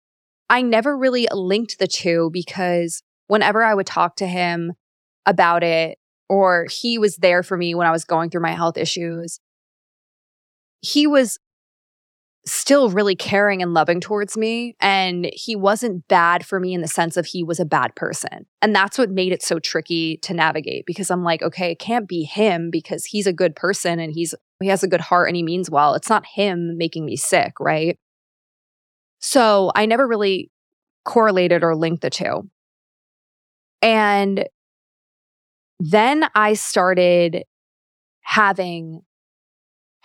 I 0.50 0.62
never 0.62 0.98
really 0.98 1.28
linked 1.32 1.80
the 1.80 1.88
two 1.88 2.30
because 2.32 3.04
whenever 3.28 3.64
I 3.64 3.74
would 3.74 3.88
talk 3.88 4.16
to 4.18 4.28
him 4.28 4.74
about 5.26 5.64
it, 5.64 5.98
or 6.28 6.66
he 6.72 6.98
was 6.98 7.18
there 7.18 7.44
for 7.44 7.56
me 7.56 7.76
when 7.76 7.88
I 7.88 7.92
was 7.92 8.04
going 8.04 8.30
through 8.30 8.42
my 8.42 8.54
health 8.54 8.78
issues, 8.78 9.40
he 10.82 11.08
was 11.08 11.38
still 12.48 12.90
really 12.90 13.16
caring 13.16 13.62
and 13.62 13.74
loving 13.74 14.00
towards 14.00 14.38
me. 14.38 14.76
And 14.80 15.30
he 15.34 15.56
wasn't 15.56 16.08
bad 16.08 16.46
for 16.46 16.60
me 16.60 16.74
in 16.74 16.82
the 16.82 16.88
sense 16.88 17.18
of 17.18 17.26
he 17.26 17.44
was 17.44 17.60
a 17.60 17.66
bad 17.66 17.96
person. 17.96 18.46
And 18.62 18.76
that's 18.76 18.98
what 18.98 19.10
made 19.10 19.32
it 19.32 19.42
so 19.42 19.58
tricky 19.60 20.18
to 20.18 20.34
navigate 20.34 20.86
because 20.86 21.10
I'm 21.10 21.24
like, 21.24 21.42
okay, 21.42 21.72
it 21.72 21.80
can't 21.80 22.08
be 22.08 22.24
him 22.24 22.70
because 22.70 23.06
he's 23.06 23.26
a 23.26 23.34
good 23.34 23.56
person 23.56 24.00
and 24.00 24.14
he's 24.14 24.36
he 24.62 24.68
has 24.68 24.84
a 24.84 24.88
good 24.88 25.02
heart 25.02 25.28
and 25.28 25.36
he 25.36 25.44
means 25.44 25.70
well. 25.70 25.96
It's 25.96 26.10
not 26.10 26.26
him 26.26 26.78
making 26.78 27.04
me 27.04 27.16
sick, 27.18 27.54
right? 27.60 27.98
So 29.20 29.72
I 29.76 29.86
never 29.86 30.08
really 30.08 30.52
correlated 31.04 31.64
or 31.64 31.76
linked 31.76 32.02
the 32.02 32.10
two. 32.10 32.50
And 33.82 34.48
then 35.80 36.28
I 36.36 36.54
started 36.54 37.44
having 38.22 39.02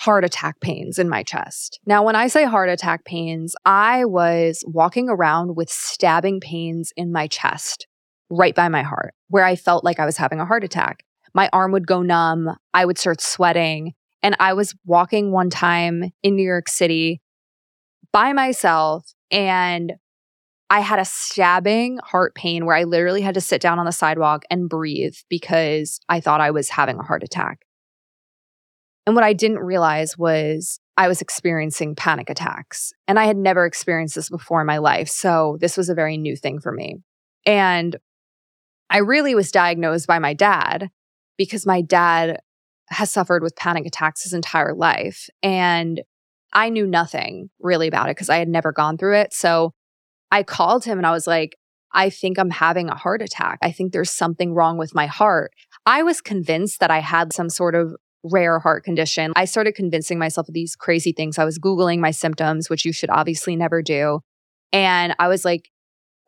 heart 0.01 0.25
attack 0.25 0.59
pains 0.61 0.99
in 0.99 1.11
my 1.11 1.23
chest. 1.23 1.79
Now, 1.85 2.03
when 2.03 2.17
I 2.17 2.29
say 2.29 2.45
heart 2.45 2.71
attack 2.71 3.05
pains, 3.05 3.55
I 3.67 4.07
was 4.07 4.65
walking 4.67 5.11
around 5.11 5.57
with 5.57 5.69
stabbing 5.69 6.41
pains 6.41 6.91
in 6.97 7.13
my 7.13 7.27
chest, 7.27 7.87
right 8.31 8.55
by 8.55 8.71
my 8.71 8.83
heart, 8.83 9.15
where 9.29 9.45
I 9.45 9.57
felt 9.57 9.85
like 9.85 10.01
I 10.01 10.07
was 10.07 10.17
having 10.17 10.41
a 10.41 10.47
heart 10.47 10.65
attack. 10.65 11.05
My 11.35 11.51
arm 11.53 11.73
would 11.73 11.87
go 11.87 12.01
numb. 12.01 12.57
I 12.73 12.87
would 12.87 12.97
start 12.97 13.21
sweating. 13.21 13.93
And 14.23 14.37
I 14.41 14.55
was 14.55 14.75
walking 14.87 15.33
one 15.33 15.51
time 15.51 16.05
in 16.23 16.35
New 16.35 16.47
York 16.47 16.69
City 16.69 17.21
by 18.11 18.33
myself 18.33 19.13
and 19.31 19.93
I 20.71 20.81
had 20.81 20.99
a 20.99 21.05
stabbing 21.05 21.99
heart 22.03 22.35
pain 22.35 22.65
where 22.65 22.77
I 22.77 22.85
literally 22.85 23.23
had 23.23 23.35
to 23.35 23.41
sit 23.41 23.61
down 23.61 23.79
on 23.79 23.87
the 23.87 23.93
sidewalk 23.93 24.45
and 24.51 24.69
breathe 24.69 25.17
because 25.29 26.01
I 26.09 26.21
thought 26.21 26.41
I 26.41 26.53
was 26.53 26.71
having 26.71 26.99
a 26.99 27.03
heart 27.03 27.23
attack. 27.23 27.67
And 29.07 29.15
what 29.15 29.25
I 29.25 29.33
didn't 29.33 29.59
realize 29.59 30.17
was 30.17 30.79
I 30.97 31.09
was 31.09 31.21
experiencing 31.21 31.95
panic 31.95 32.29
attacks. 32.29 32.93
And 33.09 33.19
I 33.19 33.25
had 33.25 33.37
never 33.37 33.65
experienced 33.65 34.15
this 34.15 34.29
before 34.29 34.61
in 34.61 34.67
my 34.67 34.79
life. 34.79 35.09
So 35.09 35.57
this 35.61 35.77
was 35.77 35.89
a 35.89 35.95
very 35.95 36.17
new 36.17 36.37
thing 36.37 36.61
for 36.61 36.71
me. 36.71 36.97
And 37.47 37.97
I 38.91 38.99
really 38.99 39.35
was 39.35 39.51
diagnosed 39.51 40.07
by 40.07 40.19
my 40.19 40.35
dad 40.35 40.91
because 41.39 41.65
my 41.65 41.81
dad 41.81 42.41
has 42.89 43.11
suffered 43.11 43.43
with 43.43 43.57
panic 43.57 43.87
attacks 43.87 44.25
his 44.25 44.33
entire 44.33 44.75
life. 44.75 45.29
And 45.43 46.03
I 46.53 46.69
knew 46.69 46.87
nothing 46.87 47.51
really 47.61 47.87
about 47.87 48.09
it 48.09 48.17
because 48.17 48.29
I 48.29 48.39
had 48.39 48.49
never 48.49 48.73
gone 48.73 48.99
through 48.99 49.17
it. 49.17 49.33
So 49.33 49.73
I 50.31 50.43
called 50.43 50.85
him 50.85 50.99
and 50.99 51.07
I 51.07 51.13
was 51.13 51.27
like, 51.27 51.57
I 51.93 52.11
think 52.11 52.39
I'm 52.39 52.51
having 52.51 52.89
a 52.89 52.95
heart 52.95 53.23
attack. 53.23 53.59
I 53.63 53.73
think 53.73 53.93
there's 53.93 54.11
something 54.11 54.55
wrong 54.55 54.77
with 54.77 54.95
my 54.95 55.07
heart. 55.07 55.53
I 55.87 56.03
was 56.03 56.21
convinced 56.21 56.81
that 56.81 56.91
I 56.91 56.99
had 56.99 57.33
some 57.33 57.49
sort 57.49 57.75
of 57.75 57.97
rare 58.25 58.59
heart 58.59 58.85
condition. 58.85 59.33
I 59.37 59.45
started 59.45 59.75
convincing 59.75 60.19
myself 60.19 60.49
of 60.49 60.55
these 60.55 60.77
crazy 60.77 61.13
things. 61.13 61.39
I 61.39 61.45
was 61.45 61.59
Googling 61.59 61.99
my 62.01 62.11
symptoms, 62.11 62.69
which 62.69 62.85
you 62.85 62.93
should 62.93 63.11
obviously 63.11 63.57
never 63.57 63.83
do. 63.83 64.21
And 64.73 65.15
I 65.19 65.29
was 65.29 65.45
like, 65.45 65.71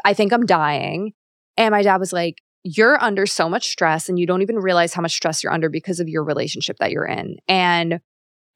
I 0.04 0.14
think 0.14 0.32
I'm 0.32 0.46
dying. 0.46 1.12
And 1.56 1.72
my 1.72 1.82
dad 1.82 1.98
was 1.98 2.12
like, 2.12 2.42
You're 2.64 3.02
under 3.02 3.26
so 3.26 3.48
much 3.48 3.68
stress 3.68 4.08
and 4.08 4.18
you 4.18 4.26
don't 4.26 4.42
even 4.42 4.56
realize 4.56 4.94
how 4.94 5.02
much 5.02 5.12
stress 5.12 5.42
you're 5.42 5.52
under 5.52 5.68
because 5.68 6.00
of 6.00 6.08
your 6.08 6.24
relationship 6.24 6.78
that 6.78 6.90
you're 6.90 7.06
in. 7.06 7.36
And 7.48 8.00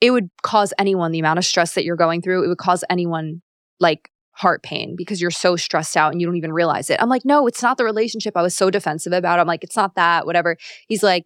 it 0.01 0.11
would 0.11 0.29
cause 0.43 0.73
anyone 0.79 1.13
the 1.13 1.19
amount 1.19 1.39
of 1.39 1.45
stress 1.45 1.75
that 1.75 1.85
you're 1.85 1.97
going 1.97 2.23
through, 2.23 2.45
it 2.45 2.49
would 2.49 2.59
cause 2.59 2.85
anyone 2.91 3.43
like 3.81 4.11
heart 4.33 4.63
pain 4.63 4.95
because 4.97 5.21
you're 5.21 5.31
so 5.31 5.57
stressed 5.57 5.97
out 5.97 6.13
and 6.13 6.21
you 6.21 6.27
don't 6.27 6.37
even 6.37 6.53
realize 6.53 6.91
it. 6.91 7.01
I'm 7.01 7.09
like, 7.09 7.25
no, 7.25 7.47
it's 7.47 7.63
not 7.63 7.79
the 7.79 7.85
relationship 7.85 8.37
I 8.37 8.43
was 8.43 8.55
so 8.55 8.71
defensive 8.71 9.15
about. 9.15 9.41
I'm 9.41 9.47
like, 9.47 9.65
it's 9.65 9.77
not 9.77 9.95
that, 9.95 10.27
whatever. 10.27 10.59
He's 10.89 11.03
like, 11.03 11.25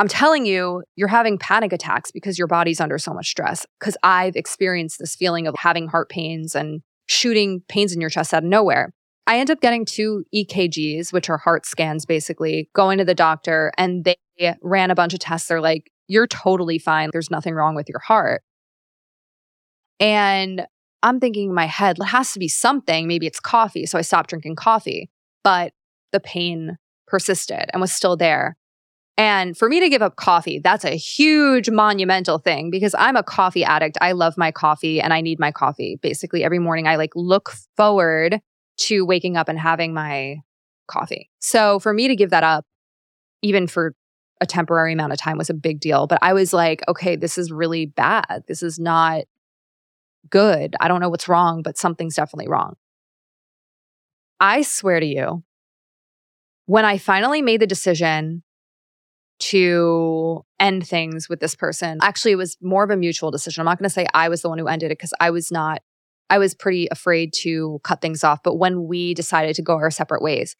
I'm 0.00 0.08
telling 0.08 0.46
you, 0.46 0.82
you're 0.96 1.08
having 1.08 1.36
panic 1.36 1.74
attacks 1.74 2.10
because 2.10 2.38
your 2.38 2.46
body's 2.46 2.80
under 2.80 2.96
so 2.96 3.12
much 3.12 3.28
stress. 3.28 3.66
Because 3.78 3.98
I've 4.02 4.34
experienced 4.34 4.98
this 4.98 5.14
feeling 5.14 5.46
of 5.46 5.54
having 5.58 5.88
heart 5.88 6.08
pains 6.08 6.54
and 6.54 6.80
shooting 7.06 7.62
pains 7.68 7.92
in 7.92 8.00
your 8.00 8.08
chest 8.08 8.32
out 8.32 8.42
of 8.42 8.48
nowhere. 8.48 8.94
I 9.26 9.38
end 9.38 9.50
up 9.50 9.60
getting 9.60 9.84
two 9.84 10.24
EKGs, 10.34 11.12
which 11.12 11.28
are 11.28 11.36
heart 11.36 11.66
scans, 11.66 12.06
basically, 12.06 12.70
going 12.74 12.96
to 12.96 13.04
the 13.04 13.14
doctor, 13.14 13.72
and 13.76 14.02
they 14.04 14.16
ran 14.62 14.90
a 14.90 14.94
bunch 14.94 15.12
of 15.12 15.20
tests. 15.20 15.48
They're 15.48 15.60
like, 15.60 15.90
you're 16.08 16.26
totally 16.26 16.78
fine. 16.78 17.10
There's 17.12 17.30
nothing 17.30 17.52
wrong 17.52 17.74
with 17.74 17.90
your 17.90 17.98
heart. 17.98 18.42
And 20.00 20.66
I'm 21.02 21.20
thinking 21.20 21.50
in 21.50 21.54
my 21.54 21.66
head, 21.66 21.98
it 22.00 22.04
has 22.06 22.32
to 22.32 22.38
be 22.38 22.48
something. 22.48 23.06
Maybe 23.06 23.26
it's 23.26 23.38
coffee. 23.38 23.84
So 23.84 23.98
I 23.98 24.00
stopped 24.00 24.30
drinking 24.30 24.56
coffee, 24.56 25.10
but 25.44 25.74
the 26.10 26.20
pain 26.20 26.78
persisted 27.06 27.66
and 27.74 27.82
was 27.82 27.92
still 27.92 28.16
there. 28.16 28.56
And 29.16 29.56
for 29.56 29.68
me 29.68 29.80
to 29.80 29.88
give 29.90 30.00
up 30.00 30.16
coffee, 30.16 30.60
that's 30.60 30.84
a 30.84 30.96
huge 30.96 31.68
monumental 31.68 32.38
thing 32.38 32.70
because 32.70 32.94
I'm 32.98 33.16
a 33.16 33.22
coffee 33.22 33.64
addict. 33.64 33.98
I 34.00 34.12
love 34.12 34.38
my 34.38 34.50
coffee 34.50 35.00
and 35.00 35.12
I 35.12 35.20
need 35.20 35.38
my 35.38 35.52
coffee. 35.52 35.98
Basically, 36.00 36.42
every 36.42 36.58
morning 36.58 36.86
I 36.86 36.96
like 36.96 37.10
look 37.14 37.52
forward 37.76 38.40
to 38.78 39.04
waking 39.04 39.36
up 39.36 39.48
and 39.48 39.58
having 39.58 39.92
my 39.92 40.36
coffee. 40.88 41.30
So 41.38 41.78
for 41.80 41.92
me 41.92 42.08
to 42.08 42.16
give 42.16 42.30
that 42.30 42.44
up, 42.44 42.64
even 43.42 43.66
for 43.66 43.94
a 44.40 44.46
temporary 44.46 44.94
amount 44.94 45.12
of 45.12 45.18
time, 45.18 45.36
was 45.36 45.50
a 45.50 45.54
big 45.54 45.80
deal. 45.80 46.06
But 46.06 46.18
I 46.22 46.32
was 46.32 46.54
like, 46.54 46.82
okay, 46.88 47.14
this 47.14 47.36
is 47.36 47.52
really 47.52 47.86
bad. 47.86 48.44
This 48.48 48.62
is 48.62 48.78
not 48.78 49.24
good. 50.30 50.76
I 50.80 50.88
don't 50.88 51.00
know 51.00 51.10
what's 51.10 51.28
wrong, 51.28 51.62
but 51.62 51.76
something's 51.76 52.14
definitely 52.14 52.48
wrong. 52.48 52.76
I 54.38 54.62
swear 54.62 55.00
to 55.00 55.06
you, 55.06 55.44
when 56.64 56.86
I 56.86 56.96
finally 56.96 57.42
made 57.42 57.60
the 57.60 57.66
decision 57.66 58.42
to 59.40 60.44
end 60.58 60.86
things 60.86 61.28
with 61.28 61.40
this 61.40 61.54
person. 61.54 61.98
Actually, 62.02 62.32
it 62.32 62.36
was 62.36 62.56
more 62.62 62.84
of 62.84 62.90
a 62.90 62.96
mutual 62.96 63.30
decision. 63.30 63.60
I'm 63.60 63.64
not 63.64 63.78
going 63.78 63.88
to 63.88 63.92
say 63.92 64.06
I 64.14 64.28
was 64.28 64.42
the 64.42 64.48
one 64.48 64.58
who 64.58 64.68
ended 64.68 64.90
it 64.90 64.98
because 64.98 65.14
I 65.20 65.30
was 65.30 65.50
not, 65.50 65.82
I 66.28 66.38
was 66.38 66.54
pretty 66.54 66.88
afraid 66.90 67.32
to 67.40 67.80
cut 67.82 68.00
things 68.00 68.22
off. 68.22 68.42
But 68.42 68.56
when 68.56 68.86
we 68.86 69.14
decided 69.14 69.56
to 69.56 69.62
go 69.62 69.74
our 69.74 69.90
separate 69.90 70.22
ways, 70.22 70.56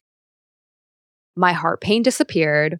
my 1.35 1.53
heart 1.53 1.79
pain 1.81 2.01
disappeared. 2.01 2.79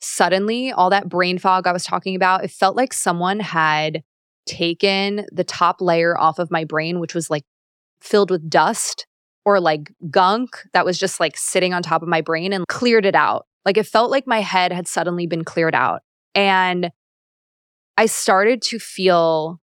Suddenly, 0.00 0.72
all 0.72 0.90
that 0.90 1.08
brain 1.08 1.38
fog 1.38 1.66
I 1.66 1.72
was 1.72 1.84
talking 1.84 2.16
about, 2.16 2.44
it 2.44 2.50
felt 2.50 2.76
like 2.76 2.92
someone 2.92 3.40
had 3.40 4.02
taken 4.46 5.26
the 5.30 5.44
top 5.44 5.80
layer 5.80 6.18
off 6.18 6.38
of 6.38 6.50
my 6.50 6.64
brain, 6.64 7.00
which 7.00 7.14
was 7.14 7.30
like 7.30 7.44
filled 8.00 8.30
with 8.30 8.48
dust 8.48 9.06
or 9.44 9.60
like 9.60 9.92
gunk 10.10 10.56
that 10.72 10.84
was 10.84 10.98
just 10.98 11.20
like 11.20 11.36
sitting 11.36 11.72
on 11.74 11.82
top 11.82 12.02
of 12.02 12.08
my 12.08 12.20
brain 12.20 12.52
and 12.52 12.66
cleared 12.66 13.06
it 13.06 13.14
out. 13.14 13.46
Like 13.64 13.76
it 13.76 13.86
felt 13.86 14.10
like 14.10 14.26
my 14.26 14.40
head 14.40 14.72
had 14.72 14.88
suddenly 14.88 15.26
been 15.26 15.44
cleared 15.44 15.74
out. 15.74 16.02
And 16.34 16.90
I 17.96 18.06
started 18.06 18.62
to 18.62 18.78
feel 18.78 19.60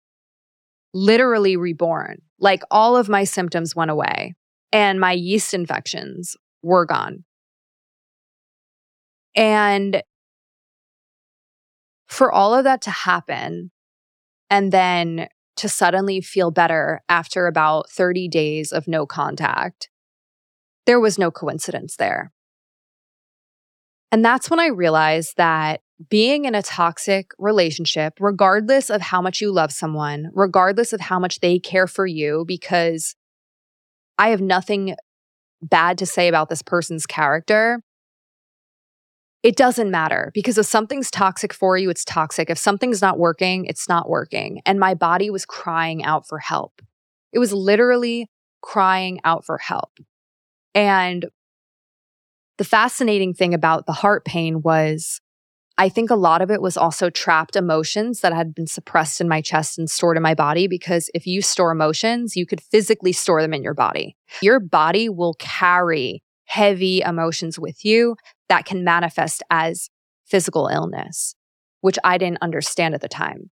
literally 0.94 1.58
reborn. 1.58 2.22
Like 2.40 2.64
all 2.72 2.98
of 2.98 3.10
my 3.10 3.24
symptoms 3.24 3.76
went 3.76 3.92
away 3.92 4.36
and 4.72 5.00
my 5.00 5.12
yeast 5.12 5.54
infections 5.54 6.36
were 6.62 6.86
gone. 6.86 7.24
And 9.36 10.04
for 12.08 12.32
all 12.32 12.54
of 12.54 12.64
that 12.64 12.82
to 12.84 12.92
happen 12.92 13.72
and 14.50 14.72
then 14.72 15.28
to 15.56 15.70
suddenly 15.70 16.22
feel 16.22 16.52
better 16.52 17.02
after 17.10 17.48
about 17.48 17.90
30 17.90 18.28
days 18.28 18.72
of 18.72 18.88
no 18.88 19.06
contact, 19.06 19.90
there 20.86 21.00
was 21.00 21.18
no 21.18 21.32
coincidence 21.32 21.96
there. 21.96 22.32
And 24.14 24.24
that's 24.24 24.48
when 24.48 24.60
I 24.60 24.68
realized 24.68 25.38
that 25.38 25.82
being 26.08 26.46
in 26.46 26.54
a 26.54 26.62
toxic 26.62 27.32
relationship, 27.40 28.14
regardless 28.20 28.92
of 28.92 29.02
how 29.02 29.24
much 29.24 29.42
you 29.42 29.52
love 29.52 29.72
someone, 29.72 30.30
regardless 30.34 30.94
of 30.94 31.02
how 31.02 31.18
much 31.18 31.40
they 31.40 31.58
care 31.58 31.88
for 31.88 32.06
you, 32.06 32.46
because 32.48 33.16
I 34.20 34.30
have 34.30 34.40
nothing 34.40 34.96
bad 35.64 35.98
to 35.98 36.06
say 36.06 36.28
about 36.28 36.50
this 36.50 36.62
person's 36.62 37.08
character, 37.08 37.82
it 39.42 39.56
doesn't 39.56 39.90
matter 39.90 40.30
because 40.36 40.60
if 40.60 40.68
something's 40.68 41.10
toxic 41.10 41.52
for 41.52 41.76
you, 41.76 41.90
it's 41.90 42.06
toxic. 42.06 42.52
If 42.52 42.60
something's 42.60 43.02
not 43.02 43.18
working, 43.18 43.66
it's 43.66 43.90
not 43.90 44.08
working. 44.08 44.62
And 44.64 44.80
my 44.80 44.94
body 44.94 45.32
was 45.32 45.44
crying 45.44 46.04
out 46.04 46.28
for 46.28 46.38
help. 46.38 46.84
It 47.32 47.40
was 47.40 47.52
literally 47.52 48.30
crying 48.62 49.22
out 49.24 49.44
for 49.44 49.58
help. 49.58 49.98
And 50.76 51.26
the 52.58 52.64
fascinating 52.64 53.34
thing 53.34 53.54
about 53.54 53.86
the 53.86 53.94
heart 53.94 54.26
pain 54.26 54.62
was 54.62 55.20
I 55.78 55.90
think 55.90 56.12
a 56.12 56.16
lot 56.16 56.42
of 56.42 56.52
it 56.52 56.62
was 56.62 56.78
also 56.78 57.10
trapped 57.10 57.56
emotions 57.56 58.20
that 58.20 58.34
had 58.34 58.54
been 58.54 58.68
suppressed 58.68 59.20
in 59.20 59.28
my 59.28 59.42
chest 59.42 59.80
and 59.80 59.90
stored 59.90 60.18
in 60.18 60.24
my 60.24 60.36
body. 60.36 60.68
Because 60.68 61.10
if 61.16 61.26
you 61.26 61.42
store 61.42 61.72
emotions, 61.72 62.36
you 62.36 62.46
could 62.46 62.62
physically 62.62 63.12
store 63.12 63.42
them 63.42 63.56
in 63.56 63.64
your 63.64 63.74
body. 63.74 64.16
Your 64.42 64.60
body 64.60 65.10
will 65.10 65.34
carry 65.40 66.22
heavy 66.46 67.02
emotions 67.02 67.58
with 67.58 67.84
you 67.84 68.16
that 68.50 68.66
can 68.66 68.84
manifest 68.84 69.42
as 69.50 69.90
physical 70.26 70.68
illness, 70.68 71.34
which 71.82 71.98
I 72.04 72.20
didn't 72.20 72.44
understand 72.44 72.94
at 72.94 73.02
the 73.02 73.10
time. 73.10 73.50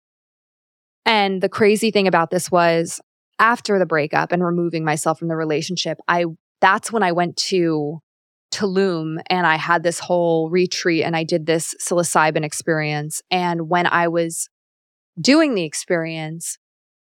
And 1.05 1.41
the 1.41 1.49
crazy 1.49 1.91
thing 1.91 2.07
about 2.07 2.31
this 2.31 2.49
was 2.49 2.99
after 3.37 3.77
the 3.77 3.85
breakup 3.85 4.31
and 4.31 4.43
removing 4.43 4.83
myself 4.83 5.19
from 5.19 5.27
the 5.27 5.35
relationship, 5.35 5.99
I 6.07 6.25
that's 6.59 6.91
when 6.91 7.03
I 7.03 7.11
went 7.11 7.37
to 7.37 8.01
Tulum 8.51 9.19
and 9.29 9.45
I 9.45 9.55
had 9.57 9.83
this 9.83 9.99
whole 9.99 10.49
retreat 10.49 11.03
and 11.03 11.15
I 11.15 11.23
did 11.23 11.45
this 11.45 11.75
psilocybin 11.81 12.43
experience. 12.43 13.21
And 13.29 13.69
when 13.69 13.85
I 13.85 14.07
was 14.07 14.49
doing 15.19 15.55
the 15.55 15.63
experience, 15.63 16.57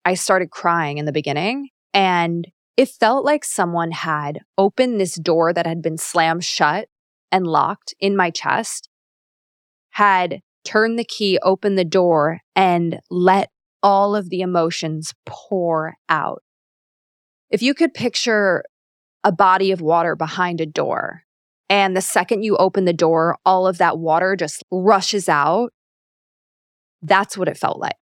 I 0.04 0.14
started 0.14 0.50
crying 0.50 0.98
in 0.98 1.04
the 1.04 1.12
beginning 1.12 1.68
and 1.92 2.46
it 2.76 2.88
felt 2.88 3.24
like 3.24 3.44
someone 3.44 3.90
had 3.90 4.40
opened 4.58 5.00
this 5.00 5.14
door 5.14 5.52
that 5.52 5.66
had 5.66 5.82
been 5.82 5.96
slammed 5.96 6.44
shut 6.44 6.88
and 7.32 7.46
locked 7.46 7.94
in 8.00 8.16
my 8.16 8.30
chest, 8.30 8.88
had 9.90 10.40
turned 10.64 10.98
the 10.98 11.04
key, 11.04 11.38
opened 11.42 11.78
the 11.78 11.84
door, 11.84 12.40
and 12.54 13.00
let 13.10 13.50
all 13.82 14.14
of 14.14 14.30
the 14.30 14.40
emotions 14.40 15.14
pour 15.24 15.94
out. 16.08 16.42
If 17.50 17.62
you 17.62 17.72
could 17.72 17.94
picture 17.94 18.64
a 19.24 19.32
body 19.32 19.70
of 19.72 19.80
water 19.80 20.14
behind 20.16 20.60
a 20.60 20.66
door, 20.66 21.22
and 21.68 21.96
the 21.96 22.00
second 22.00 22.42
you 22.42 22.56
open 22.56 22.84
the 22.84 22.92
door, 22.92 23.38
all 23.44 23.66
of 23.66 23.78
that 23.78 23.98
water 23.98 24.36
just 24.36 24.62
rushes 24.70 25.28
out. 25.28 25.72
That's 27.02 27.36
what 27.36 27.48
it 27.48 27.56
felt 27.58 27.78
like. 27.78 27.96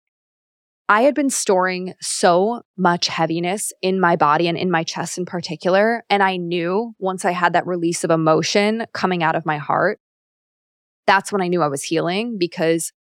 I 0.87 1.03
had 1.03 1.15
been 1.15 1.31
storing 1.31 1.95
so 2.01 2.61
much 2.77 3.09
heaviness 3.09 3.73
in 3.81 3.99
my 3.99 4.17
body 4.17 4.49
and 4.49 4.59
in 4.59 4.71
my 4.71 4.83
chest 4.83 5.17
in 5.17 5.25
particular. 5.25 6.05
And 6.11 6.23
I 6.23 6.37
knew 6.37 6.93
once 6.99 7.25
I 7.25 7.31
had 7.31 7.55
that 7.55 7.67
release 7.67 8.05
of 8.05 8.11
emotion 8.11 8.85
coming 8.93 9.23
out 9.23 9.35
of 9.35 9.47
my 9.47 9.57
heart, 9.57 9.99
that's 11.07 11.33
when 11.33 11.41
I 11.41 11.49
knew 11.49 11.63
I 11.63 11.69
was 11.69 11.83
healing 11.83 12.37
because 12.39 12.93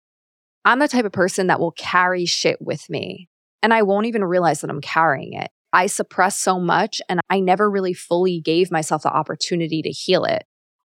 I'm 0.64 0.80
the 0.80 0.88
type 0.88 1.04
of 1.04 1.12
person 1.12 1.48
that 1.48 1.60
will 1.60 1.74
carry 1.74 2.26
shit 2.26 2.62
with 2.62 2.90
me 2.90 3.28
and 3.62 3.74
I 3.74 3.82
won't 3.82 4.06
even 4.06 4.24
realize 4.24 4.62
that 4.62 4.70
I'm 4.70 4.82
carrying 4.82 5.34
it. 5.34 5.52
I 5.74 5.88
suppress 5.88 6.40
so 6.40 6.60
much 6.60 7.02
and 7.10 7.20
I 7.30 7.42
never 7.42 7.70
really 7.70 7.94
fully 7.94 8.40
gave 8.40 8.72
myself 8.72 9.04
the 9.04 9.12
opportunity 9.12 9.82
to 9.82 9.90
heal 9.90 10.24
it 10.24 10.44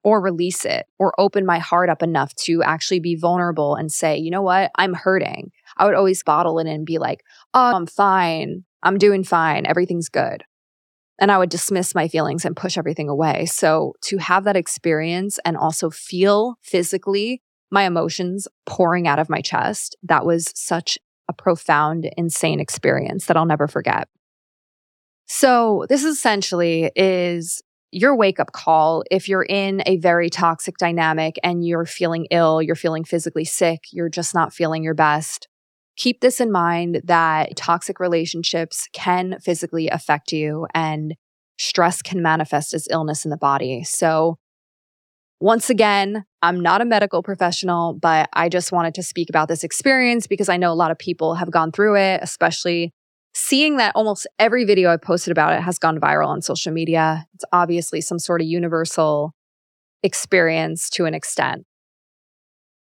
or 0.05 0.21
release 0.21 0.65
it 0.65 0.85
or 0.99 1.19
open 1.19 1.47
my 1.47 1.57
heart 1.57 1.89
up 1.89 2.03
enough 2.03 2.33
to 2.35 2.61
actually 2.61 2.99
be 2.99 3.15
vulnerable 3.15 3.75
and 3.75 3.91
say, 3.91 4.15
you 4.15 4.29
know 4.29 4.43
what, 4.43 4.69
I'm 4.75 4.93
hurting. 4.93 5.51
I 5.77 5.85
would 5.85 5.95
always 5.95 6.21
bottle 6.21 6.59
it 6.59 6.67
and 6.67 6.85
be 6.85 6.99
like, 6.99 7.23
oh, 7.55 7.75
I'm 7.75 7.87
fine. 7.87 8.63
I'm 8.83 8.99
doing 8.99 9.23
fine. 9.23 9.65
Everything's 9.65 10.07
good. 10.07 10.43
And 11.17 11.31
I 11.31 11.39
would 11.39 11.49
dismiss 11.49 11.95
my 11.95 12.07
feelings 12.07 12.45
and 12.45 12.55
push 12.55 12.77
everything 12.77 13.09
away. 13.09 13.47
So 13.47 13.93
to 14.03 14.17
have 14.19 14.43
that 14.43 14.55
experience 14.55 15.39
and 15.43 15.57
also 15.57 15.89
feel 15.89 16.55
physically 16.61 17.41
my 17.71 17.83
emotions 17.83 18.47
pouring 18.67 19.07
out 19.07 19.17
of 19.17 19.27
my 19.27 19.41
chest, 19.41 19.97
that 20.03 20.23
was 20.23 20.51
such 20.53 20.99
a 21.27 21.33
profound, 21.33 22.07
insane 22.15 22.59
experience 22.59 23.25
that 23.25 23.37
I'll 23.37 23.45
never 23.45 23.67
forget. 23.67 24.07
So 25.25 25.87
this 25.89 26.03
essentially 26.03 26.91
is 26.95 27.63
your 27.95 28.13
wake 28.13 28.41
up 28.41 28.51
call 28.51 29.05
if 29.10 29.29
you're 29.29 29.45
in 29.47 29.81
a 29.86 29.95
very 29.97 30.29
toxic 30.29 30.77
dynamic 30.77 31.39
and 31.43 31.65
you're 31.65 31.86
feeling 31.86 32.27
ill, 32.29 32.62
you're 32.62 32.75
feeling 32.75 33.05
physically 33.05 33.45
sick, 33.45 33.86
you're 33.93 34.10
just 34.10 34.36
not 34.36 34.53
feeling 34.53 34.84
your 34.84 34.93
best. 34.93 35.47
Keep 35.95 36.19
this 36.19 36.41
in 36.41 36.51
mind 36.51 37.01
that 37.05 37.55
toxic 37.55 38.01
relationships 38.01 38.89
can 38.91 39.38
physically 39.39 39.88
affect 39.88 40.34
you 40.34 40.67
and 40.73 41.15
stress 41.58 42.01
can 42.01 42.21
manifest 42.21 42.73
as 42.73 42.86
illness 42.91 43.23
in 43.23 43.31
the 43.31 43.38
body. 43.38 43.81
So, 43.86 44.39
once 45.39 45.69
again, 45.69 46.25
I'm 46.41 46.60
not 46.60 46.81
a 46.81 46.86
medical 46.86 47.23
professional, 47.23 47.93
but 47.93 48.27
I 48.34 48.49
just 48.49 48.73
wanted 48.73 48.95
to 48.95 49.03
speak 49.03 49.29
about 49.29 49.47
this 49.47 49.63
experience 49.63 50.27
because 50.27 50.49
I 50.49 50.58
know 50.58 50.71
a 50.71 50.73
lot 50.73 50.91
of 50.91 50.99
people 50.99 51.36
have 51.36 51.51
gone 51.51 51.71
through 51.71 51.95
it, 51.95 52.19
especially 52.21 52.93
seeing 53.35 53.75
that 53.77 53.91
almost 53.95 54.25
every 54.39 54.63
video 54.63 54.89
I've 54.89 55.01
posted 55.01 55.31
about 55.31 55.53
it 55.53 55.61
has 55.61 55.77
gone 55.77 55.99
viral 55.99 56.29
on 56.29 56.41
social 56.41 56.71
media. 56.71 57.27
It's 57.35 57.43
obviously 57.51 57.99
some 57.99 58.17
sort 58.17 58.41
of 58.41 58.47
universal 58.47 59.33
experience 60.01 60.89
to 60.91 61.05
an 61.05 61.13
extent. 61.13 61.65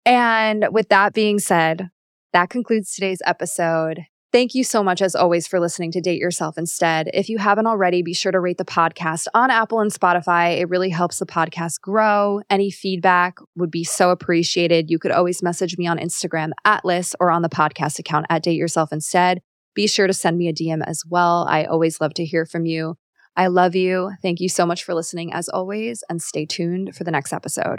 And 0.06 0.66
with 0.72 0.88
that 0.88 1.12
being 1.12 1.38
said, 1.38 1.90
that 2.32 2.48
concludes 2.48 2.94
today's 2.94 3.20
episode. 3.26 4.06
Thank 4.32 4.54
you 4.54 4.64
so 4.64 4.82
much, 4.82 5.02
as 5.02 5.14
always, 5.14 5.46
for 5.46 5.60
listening 5.60 5.90
to 5.92 6.00
Date 6.00 6.20
Yourself 6.20 6.56
Instead. 6.56 7.10
If 7.12 7.28
you 7.28 7.36
haven't 7.36 7.66
already, 7.66 8.02
be 8.02 8.14
sure 8.14 8.32
to 8.32 8.40
rate 8.40 8.58
the 8.58 8.64
podcast 8.64 9.26
on 9.34 9.50
Apple 9.50 9.80
and 9.80 9.92
Spotify. 9.92 10.58
It 10.58 10.70
really 10.70 10.88
helps 10.88 11.18
the 11.18 11.26
podcast 11.26 11.80
grow. 11.80 12.40
Any 12.48 12.70
feedback 12.70 13.38
would 13.56 13.72
be 13.72 13.84
so 13.84 14.10
appreciated. 14.10 14.88
You 14.88 15.00
could 15.00 15.10
always 15.10 15.42
message 15.42 15.76
me 15.76 15.88
on 15.88 15.98
Instagram 15.98 16.52
at 16.64 16.84
Liz 16.84 17.14
or 17.18 17.30
on 17.30 17.42
the 17.42 17.48
podcast 17.48 17.98
account 17.98 18.26
at 18.30 18.44
Date 18.44 18.56
Yourself 18.56 18.92
Instead. 18.92 19.42
Be 19.80 19.86
sure 19.86 20.06
to 20.06 20.12
send 20.12 20.36
me 20.36 20.46
a 20.46 20.52
DM 20.52 20.82
as 20.86 21.04
well. 21.08 21.46
I 21.48 21.64
always 21.64 22.02
love 22.02 22.12
to 22.12 22.24
hear 22.26 22.44
from 22.44 22.66
you. 22.66 22.96
I 23.34 23.46
love 23.46 23.74
you. 23.74 24.10
Thank 24.20 24.38
you 24.38 24.50
so 24.50 24.66
much 24.66 24.84
for 24.84 24.92
listening 24.92 25.32
as 25.32 25.48
always, 25.48 26.04
and 26.10 26.20
stay 26.20 26.44
tuned 26.44 26.94
for 26.94 27.02
the 27.04 27.10
next 27.10 27.32
episode. 27.32 27.78